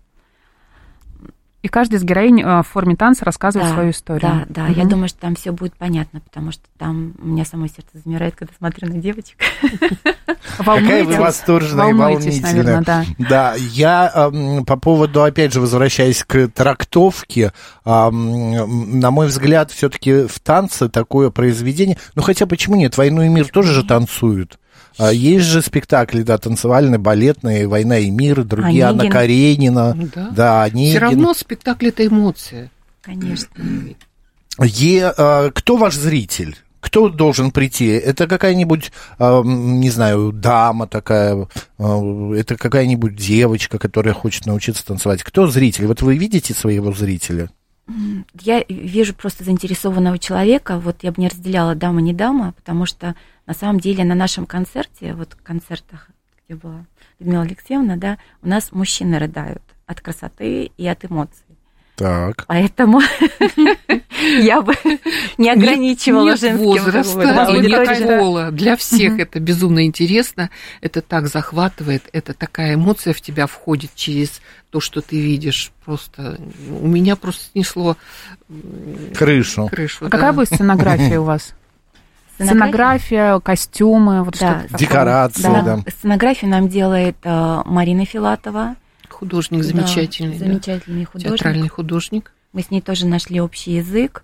И 1.66 1.68
каждый 1.68 1.96
из 1.96 2.04
героинь 2.04 2.42
э, 2.42 2.62
в 2.62 2.62
форме 2.62 2.94
танца 2.94 3.24
рассказывает 3.24 3.70
да, 3.70 3.74
свою 3.74 3.90
историю. 3.90 4.20
Да, 4.20 4.46
да. 4.48 4.64
Угу. 4.66 4.78
Я 4.78 4.84
думаю, 4.84 5.08
что 5.08 5.18
там 5.18 5.34
все 5.34 5.50
будет 5.50 5.74
понятно, 5.74 6.20
потому 6.20 6.52
что 6.52 6.62
там 6.78 7.14
у 7.20 7.26
меня 7.26 7.44
само 7.44 7.66
сердце 7.66 7.98
замирает, 8.04 8.36
когда 8.36 8.54
смотрю 8.56 8.86
на 8.86 8.98
девочек. 8.98 9.36
Какая 10.58 11.02
вы 11.02 11.16
восторженная 11.16 11.90
и 11.90 11.92
волнительная. 11.92 12.82
да. 12.82 13.04
да, 13.18 13.54
я 13.56 14.30
по 14.64 14.76
поводу, 14.76 15.24
опять 15.24 15.52
же, 15.52 15.60
возвращаясь 15.60 16.22
к 16.22 16.46
трактовке, 16.54 17.52
на 17.84 19.10
мой 19.10 19.26
взгляд, 19.26 19.72
все-таки 19.72 20.28
в 20.28 20.38
танце 20.38 20.88
такое 20.88 21.30
произведение, 21.30 21.98
ну 22.14 22.22
хотя 22.22 22.46
почему 22.46 22.76
нет, 22.76 22.96
«Войну 22.96 23.22
и 23.22 23.28
мир» 23.28 23.48
тоже 23.48 23.72
же 23.72 23.82
танцуют. 23.82 24.60
А 24.98 25.12
есть 25.12 25.44
же 25.44 25.62
спектакли, 25.62 26.22
да, 26.22 26.38
танцевальные, 26.38 26.98
балетные, 26.98 27.68
«Война 27.68 27.98
и 27.98 28.10
мир», 28.10 28.44
другие, 28.44 28.86
Онегин. 28.86 29.00
Анна 29.00 29.10
Каренина. 29.10 29.94
Ну 29.94 30.08
да, 30.14 30.28
да 30.30 30.62
Онегин. 30.64 30.90
Все 30.90 30.98
равно 30.98 31.34
спектакль– 31.34 31.88
это 31.88 32.06
эмоция. 32.06 32.70
Конечно. 33.02 33.48
Е, 34.58 35.12
а, 35.16 35.50
кто 35.50 35.76
ваш 35.76 35.94
зритель? 35.94 36.56
Кто 36.80 37.08
должен 37.08 37.50
прийти? 37.50 37.86
Это 37.88 38.26
какая-нибудь, 38.26 38.92
а, 39.18 39.42
не 39.44 39.90
знаю, 39.90 40.32
дама 40.32 40.86
такая, 40.86 41.46
а, 41.78 42.32
это 42.34 42.56
какая-нибудь 42.56 43.14
девочка, 43.14 43.78
которая 43.78 44.14
хочет 44.14 44.46
научиться 44.46 44.86
танцевать. 44.86 45.22
Кто 45.22 45.46
зритель? 45.46 45.86
Вот 45.86 46.00
вы 46.00 46.16
видите 46.16 46.54
своего 46.54 46.92
зрителя? 46.92 47.50
Я 48.40 48.64
вижу 48.68 49.14
просто 49.14 49.44
заинтересованного 49.44 50.18
человека. 50.18 50.78
Вот 50.78 51.02
я 51.02 51.12
бы 51.12 51.22
не 51.22 51.28
разделяла 51.28 51.74
дама 51.74 52.00
не 52.00 52.12
дама, 52.12 52.52
потому 52.52 52.84
что 52.84 53.14
на 53.46 53.54
самом 53.54 53.80
деле 53.80 54.04
на 54.04 54.14
нашем 54.14 54.44
концерте, 54.44 55.14
вот 55.14 55.34
концертах, 55.36 56.08
где 56.44 56.56
была 56.56 56.84
Людмила 57.20 57.42
Алексеевна, 57.42 57.96
да, 57.96 58.18
у 58.42 58.48
нас 58.48 58.72
мужчины 58.72 59.18
рыдают 59.18 59.62
от 59.86 60.00
красоты 60.00 60.70
и 60.76 60.86
от 60.86 61.04
эмоций. 61.04 61.55
Так. 61.96 62.44
Поэтому 62.46 63.00
я 64.38 64.60
бы 64.60 64.74
не 65.38 65.48
ограничивала 65.48 66.30
нет, 66.30 66.40
женским 66.40 66.64
возраста 66.64 67.46
и 67.54 67.60
нет 67.60 68.02
пола. 68.02 68.50
Для 68.50 68.76
всех 68.76 69.18
это 69.18 69.40
безумно 69.40 69.86
интересно, 69.86 70.50
это 70.82 71.00
так 71.00 71.28
захватывает, 71.28 72.02
это 72.12 72.34
такая 72.34 72.74
эмоция 72.74 73.14
в 73.14 73.22
тебя 73.22 73.46
входит 73.46 73.92
через 73.94 74.42
то, 74.70 74.80
что 74.80 75.00
ты 75.00 75.18
видишь. 75.18 75.72
Просто 75.86 76.38
у 76.68 76.86
меня 76.86 77.16
просто 77.16 77.44
снесло 77.52 77.96
крышу. 79.16 79.68
крышу 79.68 80.06
а 80.06 80.10
какая 80.10 80.32
будет 80.32 80.48
сценография 80.48 81.18
у 81.18 81.24
вас? 81.24 81.54
Сценография, 82.38 83.40
костюмы, 83.40 84.22
вот 84.22 84.38
да. 84.38 84.64
что 84.68 84.76
Декорации, 84.76 85.42
да. 85.42 85.62
да. 85.62 85.90
Сценографию 85.90 86.50
нам 86.50 86.68
делает 86.68 87.16
э, 87.24 87.62
Марина 87.64 88.04
Филатова. 88.04 88.76
Художник 89.18 89.64
замечательный. 89.64 90.38
Да, 90.38 90.44
замечательный 90.44 91.04
да. 91.04 91.10
художник. 91.10 91.38
Театральный 91.38 91.68
художник. 91.68 92.32
Мы 92.52 92.60
с 92.60 92.70
ней 92.70 92.82
тоже 92.82 93.06
нашли 93.06 93.40
общий 93.40 93.72
язык. 93.72 94.22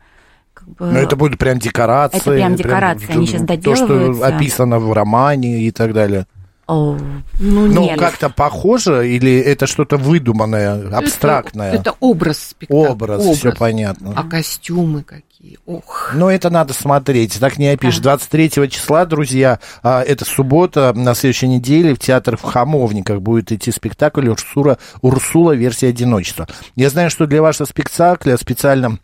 Как 0.52 0.68
бы... 0.68 0.92
Но 0.92 0.98
это 0.98 1.16
будет 1.16 1.38
прям 1.38 1.59
декорации. 1.59 2.18
Это 2.18 2.31
прям 2.31 2.57
декорации, 2.57 3.07
прям, 3.07 3.18
они 3.18 3.26
сейчас 3.26 3.40
доделываются. 3.40 3.87
То, 3.87 4.14
что 4.14 4.26
описано 4.26 4.78
в 4.78 4.92
романе 4.92 5.62
и 5.62 5.70
так 5.70 5.94
далее. 5.94 6.26
Ну, 6.68 7.22
ну 7.38 7.96
как-то 7.96 8.31
похоже 8.31 9.11
или 9.11 9.38
это 9.38 9.66
что-то 9.66 9.96
выдуманное, 9.96 10.96
абстрактное? 10.96 11.72
Это, 11.72 11.81
это 11.81 11.94
образ 12.01 12.38
спектакля. 12.51 12.90
Образ, 12.90 13.20
образ, 13.22 13.38
все 13.38 13.53
понятно. 13.53 14.14
А 14.16 14.22
костюмы 14.25 15.03
какие? 15.03 15.59
Ох. 15.66 16.12
Но 16.14 16.31
это 16.31 16.51
надо 16.51 16.72
смотреть, 16.72 17.38
так 17.40 17.59
не 17.59 17.68
опишешь. 17.68 18.01
23 18.01 18.70
числа, 18.70 19.05
друзья, 19.07 19.59
а, 19.83 20.03
это 20.03 20.25
суббота, 20.25 20.92
на 20.94 21.14
следующей 21.14 21.48
неделе 21.48 21.94
в 21.94 21.98
театр 21.98 22.37
в 22.37 22.42
Хамовниках 22.42 23.20
будет 23.20 23.51
идти 23.51 23.72
спектакль 23.72 24.29
Урсула, 24.29 24.79
Урсула 25.01 25.53
версия 25.53 25.88
одиночества. 25.88 26.46
Я 26.77 26.90
знаю, 26.90 27.11
что 27.11 27.27
для 27.27 27.42
вашего 27.42 27.66
спектакля 27.66 28.37
специально 28.37 28.98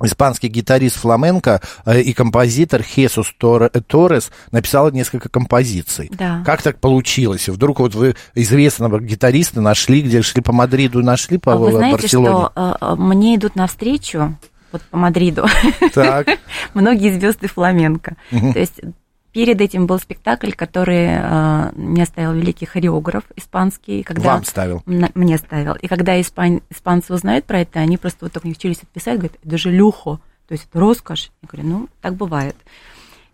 испанский 0.00 0.48
гитарист 0.48 0.96
фламенко 0.96 1.60
э, 1.84 2.00
и 2.00 2.12
композитор 2.12 2.82
Хесус 2.82 3.32
Торрес 3.38 4.30
написал 4.50 4.90
несколько 4.90 5.28
композиций. 5.28 6.10
Да. 6.12 6.42
Как 6.44 6.62
так 6.62 6.78
получилось? 6.78 7.48
Вдруг 7.48 7.80
вот 7.80 7.94
вы 7.94 8.16
известного 8.34 9.00
гитариста 9.00 9.60
нашли, 9.60 10.02
где 10.02 10.22
шли 10.22 10.42
по 10.42 10.52
Мадриду, 10.52 11.02
нашли 11.02 11.38
по 11.38 11.52
а 11.52 11.56
Вы 11.56 11.72
знаете, 11.72 11.98
Барселоне? 11.98 12.48
что 12.52 12.76
э, 12.80 12.94
мне 12.96 13.36
идут 13.36 13.56
навстречу 13.56 14.36
вот 14.72 14.82
по 14.82 14.96
Мадриду. 14.96 15.46
Так. 15.94 16.26
Многие 16.74 17.12
звезды 17.12 17.46
фламенко. 17.46 18.16
Угу. 18.32 18.52
То 18.54 18.58
есть 18.58 18.80
Перед 19.32 19.62
этим 19.62 19.86
был 19.86 19.98
спектакль, 19.98 20.52
который 20.52 21.06
э, 21.08 21.72
мне 21.74 22.04
ставил 22.04 22.34
великий 22.34 22.66
хореограф 22.66 23.24
испанский. 23.34 24.02
Когда 24.02 24.34
Вам 24.34 24.44
ставил? 24.44 24.82
Мне 24.86 25.38
ставил. 25.38 25.74
И 25.74 25.88
когда 25.88 26.20
испан, 26.20 26.60
испанцы 26.68 27.14
узнают 27.14 27.46
про 27.46 27.60
это, 27.60 27.80
они 27.80 27.96
просто 27.96 28.26
вот 28.26 28.32
только 28.32 28.46
не 28.46 28.52
учились 28.52 28.82
отписать, 28.82 29.16
говорят, 29.16 29.38
это 29.42 29.56
же 29.56 29.70
люхо, 29.70 30.20
то 30.48 30.52
есть 30.52 30.66
это 30.68 30.78
роскошь. 30.78 31.30
Я 31.40 31.48
говорю, 31.50 31.68
ну, 31.68 31.88
так 32.02 32.14
бывает. 32.14 32.56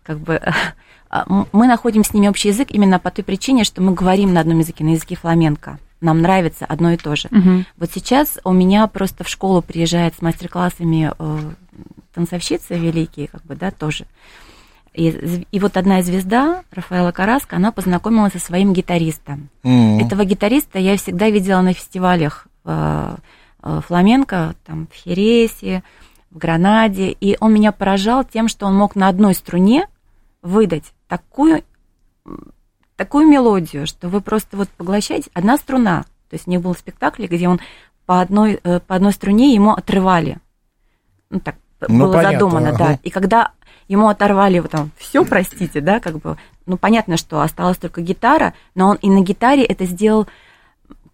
Как 0.03 0.19
бы 0.19 0.41
а, 1.09 1.25
мы 1.51 1.67
находим 1.67 2.05
с 2.05 2.13
ними 2.13 2.29
общий 2.29 2.47
язык 2.47 2.71
именно 2.71 2.97
по 2.97 3.11
той 3.11 3.25
причине, 3.25 3.65
что 3.65 3.81
мы 3.81 3.93
говорим 3.93 4.33
на 4.33 4.39
одном 4.39 4.59
языке, 4.59 4.85
на 4.85 4.91
языке 4.91 5.17
фламенко. 5.17 5.79
Нам 5.99 6.21
нравится 6.21 6.65
одно 6.65 6.91
и 6.91 6.97
то 6.97 7.17
же. 7.17 7.27
Угу. 7.29 7.65
Вот 7.75 7.91
сейчас 7.93 8.39
у 8.45 8.53
меня 8.53 8.87
просто 8.87 9.25
в 9.25 9.27
школу 9.27 9.61
приезжает 9.61 10.15
с 10.15 10.21
мастер-классами 10.21 11.11
э, 11.19 11.39
танцовщицы 12.13 12.75
великие, 12.75 13.27
как 13.27 13.43
бы, 13.43 13.55
да, 13.55 13.71
тоже. 13.71 14.05
И, 14.93 15.45
и 15.51 15.59
вот 15.59 15.77
одна 15.77 16.01
звезда, 16.01 16.63
Рафаэла 16.71 17.11
Караска, 17.11 17.57
она 17.57 17.71
познакомилась 17.71 18.33
со 18.33 18.39
своим 18.39 18.73
гитаристом. 18.73 19.49
Mm-hmm. 19.63 20.05
Этого 20.05 20.25
гитариста 20.25 20.79
я 20.79 20.97
всегда 20.97 21.29
видела 21.29 21.61
на 21.61 21.73
фестивалях 21.73 22.47
э, 22.65 23.15
э, 23.63 23.81
фламенко, 23.87 24.55
там, 24.65 24.87
в 24.91 24.95
Хересе, 24.95 25.83
в 26.31 26.37
Гранаде. 26.37 27.11
И 27.11 27.37
он 27.39 27.53
меня 27.53 27.71
поражал 27.71 28.23
тем, 28.23 28.47
что 28.47 28.65
он 28.65 28.75
мог 28.75 28.95
на 28.95 29.07
одной 29.07 29.35
струне 29.35 29.87
выдать 30.41 30.93
такую, 31.07 31.63
такую 32.95 33.27
мелодию, 33.27 33.85
что 33.85 34.09
вы 34.09 34.21
просто 34.21 34.57
вот 34.57 34.69
поглощаете. 34.69 35.29
Одна 35.33 35.57
струна. 35.57 36.03
То 36.29 36.35
есть 36.35 36.47
у 36.47 36.51
них 36.51 36.61
был 36.61 36.75
спектакль, 36.75 37.25
где 37.25 37.47
он 37.47 37.59
по 38.05 38.21
одной, 38.21 38.59
э, 38.63 38.79
по 38.79 38.95
одной 38.95 39.13
струне 39.13 39.53
ему 39.53 39.71
отрывали. 39.71 40.39
Ну, 41.29 41.39
так 41.39 41.55
ну, 41.87 42.05
было 42.05 42.13
понятно, 42.13 42.39
задумано, 42.39 42.69
ага. 42.69 42.77
да. 42.77 42.99
И 43.03 43.09
когда 43.09 43.51
ему 43.89 44.07
оторвали 44.07 44.59
вот 44.59 44.71
там 44.71 44.91
все, 44.97 45.25
простите, 45.25 45.81
да, 45.81 45.99
как 45.99 46.19
бы, 46.19 46.37
ну, 46.65 46.77
понятно, 46.77 47.17
что 47.17 47.41
осталась 47.41 47.77
только 47.77 48.01
гитара, 48.01 48.53
но 48.75 48.89
он 48.89 48.95
и 49.01 49.09
на 49.09 49.21
гитаре 49.21 49.65
это 49.65 49.85
сделал 49.85 50.27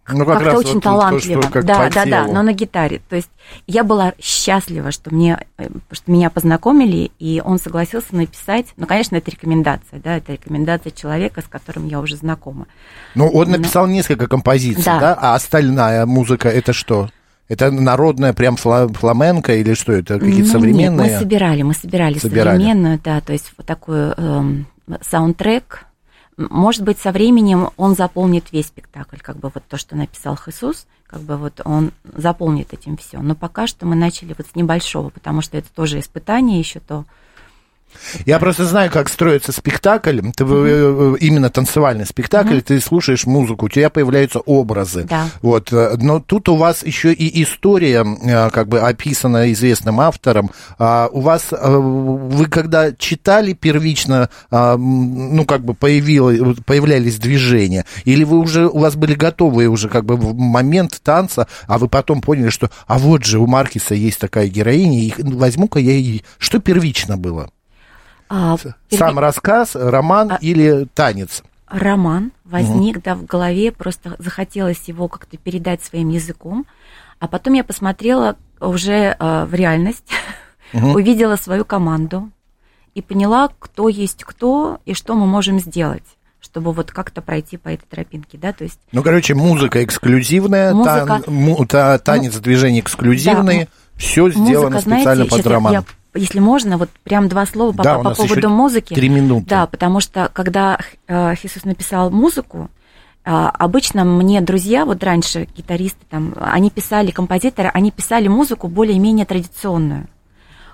ну, 0.08 0.24
как 0.24 0.38
как-то 0.38 0.58
очень 0.58 0.74
вот 0.74 0.84
талантливо. 0.84 1.42
То, 1.42 1.48
что, 1.48 1.52
как 1.52 1.64
да, 1.64 1.90
да, 1.90 2.04
да, 2.04 2.26
но 2.28 2.42
на 2.42 2.52
гитаре. 2.52 3.00
То 3.08 3.16
есть 3.16 3.30
я 3.66 3.82
была 3.82 4.12
счастлива, 4.20 4.92
что, 4.92 5.12
мне, 5.12 5.44
э, 5.58 5.68
что 5.90 6.12
меня 6.12 6.30
познакомили, 6.30 7.10
и 7.18 7.42
он 7.44 7.58
согласился 7.58 8.14
написать. 8.14 8.66
Ну, 8.76 8.86
конечно, 8.86 9.16
это 9.16 9.32
рекомендация, 9.32 9.98
да, 9.98 10.18
это 10.18 10.34
рекомендация 10.34 10.92
человека, 10.92 11.42
с 11.42 11.48
которым 11.48 11.88
я 11.88 11.98
уже 11.98 12.14
знакома. 12.14 12.66
Ну, 13.16 13.28
он 13.28 13.50
написал 13.50 13.86
но... 13.86 13.94
несколько 13.94 14.28
композиций, 14.28 14.84
да. 14.84 15.00
да, 15.00 15.18
а 15.20 15.34
остальная 15.34 16.06
музыка 16.06 16.48
это 16.48 16.72
что? 16.72 17.08
Это 17.48 17.70
народная 17.70 18.32
прям 18.32 18.56
фламенко 18.56 19.54
или 19.54 19.74
что 19.74 19.92
это? 19.92 20.18
Какие-то 20.18 20.46
ну, 20.46 20.52
современные? 20.52 21.06
Нет, 21.06 21.12
мы 21.12 21.18
собирали, 21.18 21.62
мы 21.62 21.74
собирали, 21.74 22.18
собирали 22.18 22.56
современную, 22.56 23.00
да, 23.02 23.20
то 23.20 23.32
есть 23.32 23.52
вот 23.56 23.66
такую 23.66 24.14
эм, 24.16 24.66
саундтрек. 25.00 25.86
Может 26.36 26.82
быть, 26.82 26.98
со 26.98 27.12
временем 27.12 27.70
он 27.76 27.94
заполнит 27.94 28.52
весь 28.52 28.66
спектакль, 28.66 29.16
как 29.22 29.38
бы 29.38 29.50
вот 29.54 29.62
то, 29.68 29.76
что 29.78 29.96
написал 29.96 30.38
Иисус, 30.46 30.86
как 31.06 31.20
бы 31.20 31.36
вот 31.36 31.60
он 31.64 31.92
заполнит 32.16 32.72
этим 32.72 32.96
все. 32.96 33.20
Но 33.20 33.34
пока 33.34 33.66
что 33.66 33.86
мы 33.86 33.94
начали 33.94 34.34
вот 34.36 34.46
с 34.46 34.54
небольшого, 34.56 35.10
потому 35.10 35.40
что 35.40 35.56
это 35.56 35.68
тоже 35.72 36.00
испытание 36.00 36.58
еще 36.58 36.80
то, 36.80 37.04
я 38.24 38.38
просто 38.38 38.64
знаю, 38.64 38.90
как 38.90 39.08
строится 39.08 39.52
спектакль. 39.52 40.20
Ты 40.34 40.44
mm-hmm. 40.44 41.18
именно 41.18 41.50
танцевальный 41.50 42.06
спектакль, 42.06 42.58
mm-hmm. 42.58 42.62
ты 42.62 42.80
слушаешь 42.80 43.26
музыку, 43.26 43.66
у 43.66 43.68
тебя 43.68 43.90
появляются 43.90 44.40
образы. 44.40 45.04
Да. 45.04 45.28
Вот, 45.42 45.72
э, 45.72 45.96
но 45.98 46.20
тут 46.20 46.48
у 46.48 46.56
вас 46.56 46.84
еще 46.84 47.12
и 47.12 47.42
история, 47.42 48.04
как 48.50 48.68
бы 48.68 48.80
описана 48.80 49.52
известным 49.52 50.00
автором. 50.00 50.50
А 50.78 51.08
у 51.10 51.20
вас, 51.20 51.46
вы 51.50 52.46
когда 52.46 52.92
читали 52.92 53.52
первично, 53.52 54.30
а, 54.50 54.76
ну 54.76 55.44
как 55.44 55.64
бы 55.64 55.74
появилось, 55.74 56.58
появлялись 56.64 57.18
движения, 57.18 57.84
или 58.04 58.24
вы 58.24 58.38
уже 58.38 58.68
у 58.68 58.78
вас 58.78 58.96
были 58.96 59.14
готовы 59.14 59.66
уже 59.66 59.88
как 59.88 60.04
бы 60.04 60.16
в 60.16 60.34
момент 60.34 61.00
танца, 61.02 61.46
а 61.66 61.78
вы 61.78 61.88
потом 61.88 62.20
поняли, 62.20 62.50
что, 62.50 62.70
а 62.86 62.98
вот 62.98 63.24
же 63.24 63.38
у 63.38 63.46
Маркиса 63.46 63.94
есть 63.94 64.18
такая 64.18 64.48
героиня, 64.48 65.00
и 65.00 65.12
возьму-ка 65.18 65.78
я 65.78 65.92
ей, 65.92 66.24
что 66.38 66.58
первично 66.58 67.16
было? 67.16 67.50
А, 68.28 68.56
Сам 68.90 69.18
рассказ, 69.18 69.74
роман 69.74 70.32
а... 70.32 70.38
или 70.40 70.86
танец? 70.94 71.42
Роман 71.68 72.32
возник, 72.44 72.96
угу. 72.96 73.02
да, 73.04 73.14
в 73.14 73.24
голове, 73.24 73.72
просто 73.72 74.14
захотелось 74.18 74.82
его 74.86 75.08
как-то 75.08 75.36
передать 75.36 75.82
своим 75.82 76.10
языком. 76.10 76.66
А 77.18 77.28
потом 77.28 77.54
я 77.54 77.64
посмотрела 77.64 78.36
уже 78.60 79.16
э, 79.18 79.44
в 79.44 79.54
реальность, 79.54 80.10
угу. 80.72 80.90
увидела 80.94 81.36
свою 81.36 81.64
команду 81.64 82.30
и 82.94 83.02
поняла, 83.02 83.50
кто 83.58 83.88
есть 83.88 84.24
кто 84.24 84.78
и 84.86 84.94
что 84.94 85.14
мы 85.14 85.26
можем 85.26 85.60
сделать 85.60 86.04
чтобы 86.46 86.72
вот 86.72 86.92
как-то 86.92 87.22
пройти 87.22 87.56
по 87.56 87.68
этой 87.68 87.84
тропинке, 87.86 88.38
да, 88.38 88.52
то 88.52 88.62
есть... 88.62 88.78
Ну, 88.92 89.02
короче, 89.02 89.34
музыка 89.34 89.82
эксклюзивная, 89.82 90.72
музыка... 90.72 91.20
Тан... 91.24 91.34
Му... 91.34 91.66
Та... 91.66 91.98
танец, 91.98 92.34
ну, 92.34 92.40
движение 92.40 92.82
эксклюзивные, 92.82 93.64
да, 93.64 93.70
все 93.96 94.30
сделано 94.30 94.76
музыка, 94.76 94.96
специально 94.96 95.24
знаете, 95.24 95.36
под 95.42 95.46
роман. 95.46 95.72
Я, 95.72 95.84
если 96.16 96.40
можно, 96.40 96.78
вот 96.78 96.90
прям 97.04 97.28
два 97.28 97.46
слова 97.46 97.72
по, 97.72 97.82
да, 97.82 97.98
по 97.98 98.14
поводу 98.14 98.48
музыки. 98.50 98.94
Три 98.94 99.08
минуты. 99.08 99.46
Да, 99.46 99.66
потому 99.66 100.00
что 100.00 100.30
когда 100.32 100.78
э, 101.06 101.34
Иисус 101.42 101.64
написал 101.64 102.10
музыку, 102.10 102.70
э, 103.24 103.30
обычно 103.30 104.04
мне 104.04 104.40
друзья, 104.40 104.84
вот 104.84 105.04
раньше 105.04 105.48
гитаристы, 105.56 106.04
там, 106.08 106.34
они 106.40 106.70
писали, 106.70 107.10
композиторы, 107.10 107.70
они 107.72 107.90
писали 107.90 108.28
музыку 108.28 108.68
более-менее 108.68 109.26
традиционную. 109.26 110.08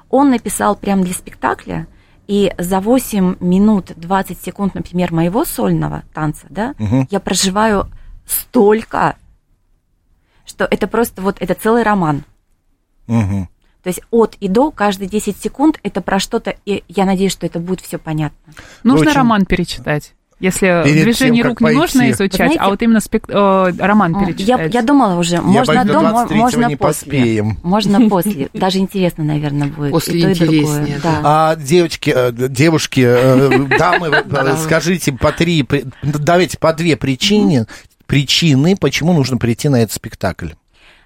Он 0.08 0.30
написал 0.30 0.76
прям 0.76 1.02
для 1.02 1.14
спектакля, 1.14 1.86
и 2.26 2.54
за 2.56 2.80
8 2.80 3.36
минут 3.40 3.92
20 3.96 4.40
секунд, 4.40 4.74
например, 4.74 5.12
моего 5.12 5.44
сольного 5.44 6.04
танца, 6.14 6.46
да, 6.50 6.74
угу. 6.78 7.06
я 7.10 7.20
проживаю 7.20 7.88
столько, 8.26 9.16
что 10.44 10.64
это 10.64 10.86
просто 10.86 11.20
вот, 11.22 11.36
это 11.40 11.54
целый 11.54 11.82
роман. 11.82 12.22
Угу. 13.08 13.48
То 13.82 13.88
есть 13.88 14.00
от 14.10 14.36
и 14.40 14.48
до 14.48 14.70
каждые 14.70 15.08
10 15.08 15.36
секунд 15.36 15.80
это 15.82 16.00
про 16.00 16.18
что-то, 16.18 16.54
и 16.64 16.84
я 16.88 17.04
надеюсь, 17.04 17.32
что 17.32 17.46
это 17.46 17.58
будет 17.58 17.80
все 17.80 17.98
понятно. 17.98 18.38
Нужно 18.84 19.06
Очень... 19.06 19.16
роман 19.16 19.44
перечитать. 19.44 20.14
Если 20.42 20.82
Перед 20.82 21.04
движение 21.04 21.44
тем, 21.44 21.50
рук 21.52 21.60
не 21.60 21.64
пойти. 21.66 21.78
можно 21.78 22.10
изучать, 22.10 22.34
Знаете, 22.34 22.58
а 22.58 22.68
вот 22.70 22.82
именно 22.82 22.98
спек... 22.98 23.26
э, 23.28 23.72
роман 23.78 24.12
перечитать. 24.18 24.48
Я, 24.48 24.80
я 24.80 24.82
думала 24.82 25.16
уже, 25.16 25.40
можно 25.40 25.72
я 25.72 25.84
до, 25.84 26.00
можно 26.00 26.64
не 26.64 26.74
после. 26.74 27.12
Поспеем. 27.12 27.58
Можно 27.62 28.08
после. 28.08 28.48
Даже 28.52 28.78
интересно, 28.78 29.22
наверное, 29.22 29.68
будет. 29.68 29.92
После 29.92 30.18
и 30.18 30.22
то, 30.22 30.30
и 30.30 30.34
другое. 30.34 31.00
Да. 31.00 31.20
А, 31.22 31.56
девочки, 31.56 32.12
э, 32.12 32.32
девушки, 32.32 33.04
э, 33.06 33.78
дамы, 33.78 34.08
э, 34.08 34.56
скажите 34.64 35.12
по 35.12 35.30
три, 35.30 35.64
давайте 36.02 36.58
по 36.58 36.72
две 36.72 36.96
причины, 36.96 37.68
причины, 38.06 38.74
почему 38.76 39.12
нужно 39.12 39.36
прийти 39.36 39.68
на 39.68 39.76
этот 39.76 39.92
спектакль. 39.92 40.48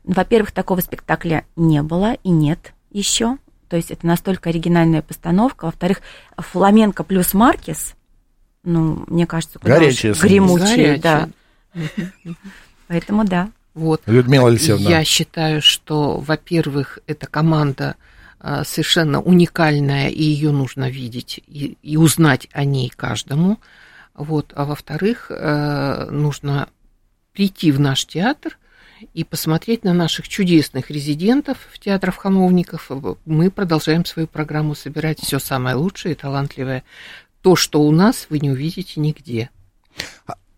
Во-первых, 0.06 0.52
такого 0.52 0.80
спектакля 0.80 1.44
не 1.56 1.82
было 1.82 2.14
и 2.22 2.30
нет 2.30 2.72
еще. 2.90 3.38
То 3.68 3.76
есть 3.76 3.90
это 3.90 4.06
настолько 4.06 4.50
оригинальная 4.50 5.02
постановка. 5.02 5.66
Во-вторых, 5.66 6.00
фламенко 6.38 7.02
плюс 7.02 7.34
Маркес, 7.34 7.94
ну, 8.62 9.04
мне 9.08 9.26
кажется, 9.26 9.58
куда 9.58 9.74
Горячая 9.74 10.14
гремучие, 10.14 10.98
да. 10.98 11.28
Поэтому 12.86 13.24
да. 13.24 13.50
Вот. 13.74 14.02
Людмила 14.06 14.48
Алексеевна. 14.48 14.88
Я 14.88 15.04
считаю, 15.04 15.60
что, 15.60 16.18
во-первых, 16.18 17.00
эта 17.06 17.26
команда 17.26 17.96
а, 18.38 18.64
совершенно 18.64 19.20
уникальная, 19.20 20.08
и 20.08 20.22
ее 20.22 20.52
нужно 20.52 20.88
видеть 20.88 21.42
и, 21.46 21.76
и 21.82 21.96
узнать 21.96 22.48
о 22.52 22.64
ней 22.64 22.90
каждому. 22.94 23.58
Вот. 24.14 24.52
А 24.54 24.64
во-вторых, 24.64 25.30
э, 25.30 26.08
нужно 26.10 26.68
прийти 27.32 27.70
в 27.70 27.80
наш 27.80 28.06
театр 28.06 28.56
и 29.14 29.24
посмотреть 29.24 29.84
на 29.84 29.92
наших 29.92 30.28
чудесных 30.28 30.90
резидентов 30.90 31.58
в 31.72 31.78
театрах 31.78 32.16
Хамовников. 32.16 32.90
Мы 33.24 33.50
продолжаем 33.50 34.04
свою 34.04 34.28
программу 34.28 34.74
собирать 34.74 35.20
все 35.20 35.38
самое 35.38 35.76
лучшее 35.76 36.12
и 36.12 36.16
талантливое. 36.16 36.82
То, 37.42 37.56
что 37.56 37.82
у 37.82 37.90
нас, 37.90 38.26
вы 38.30 38.38
не 38.38 38.50
увидите 38.50 39.00
нигде. 39.00 39.50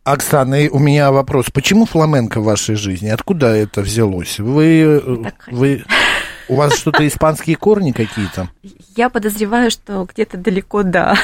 Оксана, 0.05 0.57
у 0.70 0.79
меня 0.79 1.12
вопрос. 1.12 1.51
Почему 1.53 1.85
фламенко 1.85 2.40
в 2.40 2.44
вашей 2.44 2.77
жизни? 2.77 3.09
Откуда 3.09 3.48
это 3.48 3.83
взялось? 3.83 4.38
Вы, 4.38 5.22
вы, 5.48 5.85
у 6.48 6.54
вас 6.54 6.76
что-то 6.76 7.06
испанские 7.06 7.56
корни 7.56 7.92
какие-то? 7.92 8.48
Я 8.96 9.11
подозреваю, 9.11 9.70
что 9.70 10.04
где-то 10.04 10.37
далеко 10.38 10.82
да. 10.82 11.16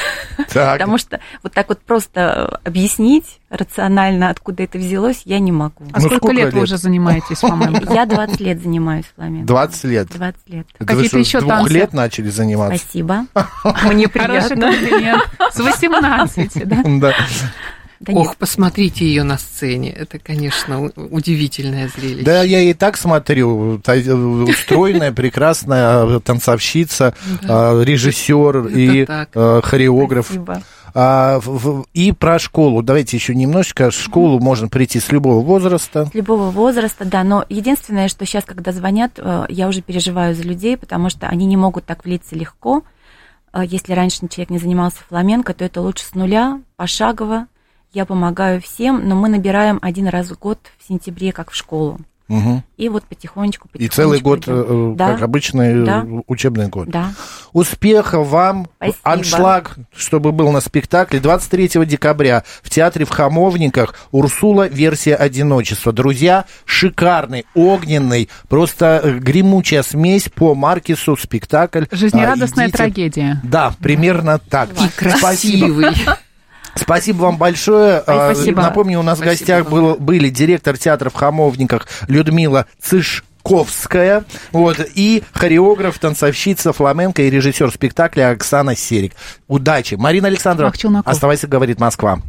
Так. 0.53 0.79
Потому 0.79 0.97
что 0.97 1.19
вот 1.43 1.53
так 1.53 1.69
вот 1.69 1.79
просто 1.81 2.59
объяснить 2.63 3.39
рационально, 3.49 4.29
откуда 4.29 4.63
это 4.63 4.77
взялось, 4.77 5.21
я 5.25 5.39
не 5.39 5.51
могу. 5.51 5.85
А 5.91 5.99
ну, 5.99 6.07
сколько, 6.07 6.15
сколько 6.17 6.35
лет, 6.35 6.45
лет 6.45 6.53
вы 6.53 6.61
уже 6.61 6.77
занимаетесь 6.77 7.39
фламенко? 7.39 7.93
Я 7.93 8.05
20 8.05 8.39
лет 8.39 8.61
занимаюсь 8.61 9.05
фламенко. 9.15 9.47
20 9.47 9.83
лет? 9.85 10.07
20 10.09 10.49
лет. 10.49 10.67
Какие-то 10.77 11.17
еще 11.17 11.39
танцы? 11.41 11.55
двух 11.55 11.69
лет 11.71 11.93
начали 11.93 12.29
заниматься? 12.29 12.77
Спасибо. 12.77 13.25
Мне 13.83 14.07
приятно. 14.07 14.71
С 15.51 15.59
18, 15.59 16.67
да? 16.67 16.83
Да. 16.85 17.15
Да 18.05 18.13
Ох, 18.13 18.27
нет. 18.29 18.37
посмотрите 18.37 19.03
ее 19.03 19.23
на 19.23 19.39
сцене. 19.39 19.91
Это, 19.91 20.19
конечно, 20.19 20.91
удивительное 20.95 21.89
зрелище. 21.89 22.23
Да, 22.23 22.43
я 22.43 22.61
и 22.61 22.73
так 22.73 22.97
смотрю. 22.97 23.79
Устроенная, 23.79 25.11
прекрасная 25.15 26.19
танцовщица, 26.19 27.15
а, 27.47 27.81
режиссер 27.81 28.67
и 28.67 29.07
а, 29.07 29.61
хореограф. 29.63 30.31
А, 30.93 31.41
и 31.93 32.11
про 32.11 32.37
школу. 32.37 32.83
Давайте 32.83 33.17
еще 33.17 33.33
немножечко. 33.33 33.89
В 33.89 33.95
школу 33.95 34.39
можно 34.39 34.67
прийти 34.67 34.99
с 34.99 35.11
любого 35.11 35.43
возраста. 35.43 36.05
С 36.05 36.13
любого 36.13 36.51
возраста, 36.51 37.05
да. 37.05 37.23
Но 37.23 37.43
единственное, 37.49 38.07
что 38.07 38.25
сейчас, 38.25 38.45
когда 38.45 38.71
звонят, 38.71 39.13
э, 39.17 39.45
я 39.49 39.67
уже 39.67 39.81
переживаю 39.81 40.35
за 40.35 40.43
людей, 40.43 40.77
потому 40.77 41.09
что 41.09 41.27
они 41.27 41.47
не 41.47 41.57
могут 41.57 41.85
так 41.85 42.05
влиться 42.05 42.35
легко. 42.35 42.83
Если 43.57 43.93
раньше 43.93 44.27
человек 44.27 44.49
не 44.49 44.59
занимался 44.59 44.97
фламенко, 45.07 45.53
то 45.53 45.65
это 45.65 45.81
лучше 45.81 46.03
с 46.03 46.13
нуля, 46.13 46.61
пошагово, 46.75 47.47
я 47.95 48.05
помогаю 48.05 48.61
всем, 48.61 49.07
но 49.07 49.15
мы 49.15 49.29
набираем 49.29 49.79
один 49.81 50.07
раз 50.07 50.29
в 50.29 50.37
год 50.37 50.59
в 50.77 50.87
сентябре, 50.87 51.31
как 51.31 51.51
в 51.51 51.55
школу. 51.55 51.97
Угу. 52.27 52.63
И 52.77 52.89
вот 52.89 53.03
потихонечку, 53.03 53.67
потихонечку. 53.67 53.93
И 53.93 53.95
целый 53.95 54.19
год, 54.19 54.43
идем. 54.43 54.93
Э, 54.93 54.97
как 54.97 55.19
да. 55.19 55.25
обычный 55.25 55.85
да. 55.85 56.05
учебный 56.27 56.67
год. 56.67 56.89
Да. 56.89 57.13
Успехов 57.53 58.27
вам, 58.27 58.67
Спасибо. 58.77 58.97
аншлаг, 59.03 59.75
чтобы 59.95 60.31
был 60.31 60.51
на 60.51 60.59
спектакле 60.59 61.19
23 61.19 61.85
декабря 61.85 62.43
в 62.63 62.69
театре 62.69 63.05
в 63.05 63.09
Хамовниках 63.09 63.93
Урсула 64.11 64.67
версия 64.67 65.15
одиночества. 65.15 65.93
Друзья, 65.93 66.45
шикарный, 66.65 67.45
огненный, 67.53 68.27
просто 68.49 68.99
э, 69.03 69.19
гремучая 69.19 69.83
смесь 69.83 70.27
по 70.27 70.55
Маркису 70.55 71.15
спектакль. 71.15 71.85
Жизнерадостная 71.91 72.67
а, 72.67 72.71
трагедия. 72.71 73.39
Да, 73.43 73.73
примерно 73.79 74.39
так. 74.39 74.69
И 74.71 74.89
красивый. 74.89 75.93
Спасибо 75.93 76.17
вам 77.17 77.37
большое. 77.37 78.03
А, 78.05 78.33
спасибо. 78.33 78.61
Напомню, 78.61 78.99
у 78.99 79.03
нас 79.03 79.17
Спасибо 79.17 79.35
в 79.35 79.39
гостях 79.39 79.69
был, 79.69 79.95
были 79.95 80.29
директор 80.29 80.77
театра 80.77 81.09
в 81.09 81.13
Хамовниках 81.13 81.87
Людмила 82.07 82.65
Цышковская, 82.81 84.25
вот, 84.51 84.79
и 84.95 85.23
хореограф, 85.33 85.99
танцовщица 85.99 86.73
фламенко 86.73 87.21
и 87.21 87.29
режиссер 87.29 87.71
спектакля 87.71 88.31
Оксана 88.31 88.75
Серик. 88.75 89.13
Удачи. 89.47 89.95
Марина 89.95 90.27
Александровна, 90.27 91.01
оставайся, 91.05 91.47
говорит 91.47 91.79
Москва. 91.79 92.19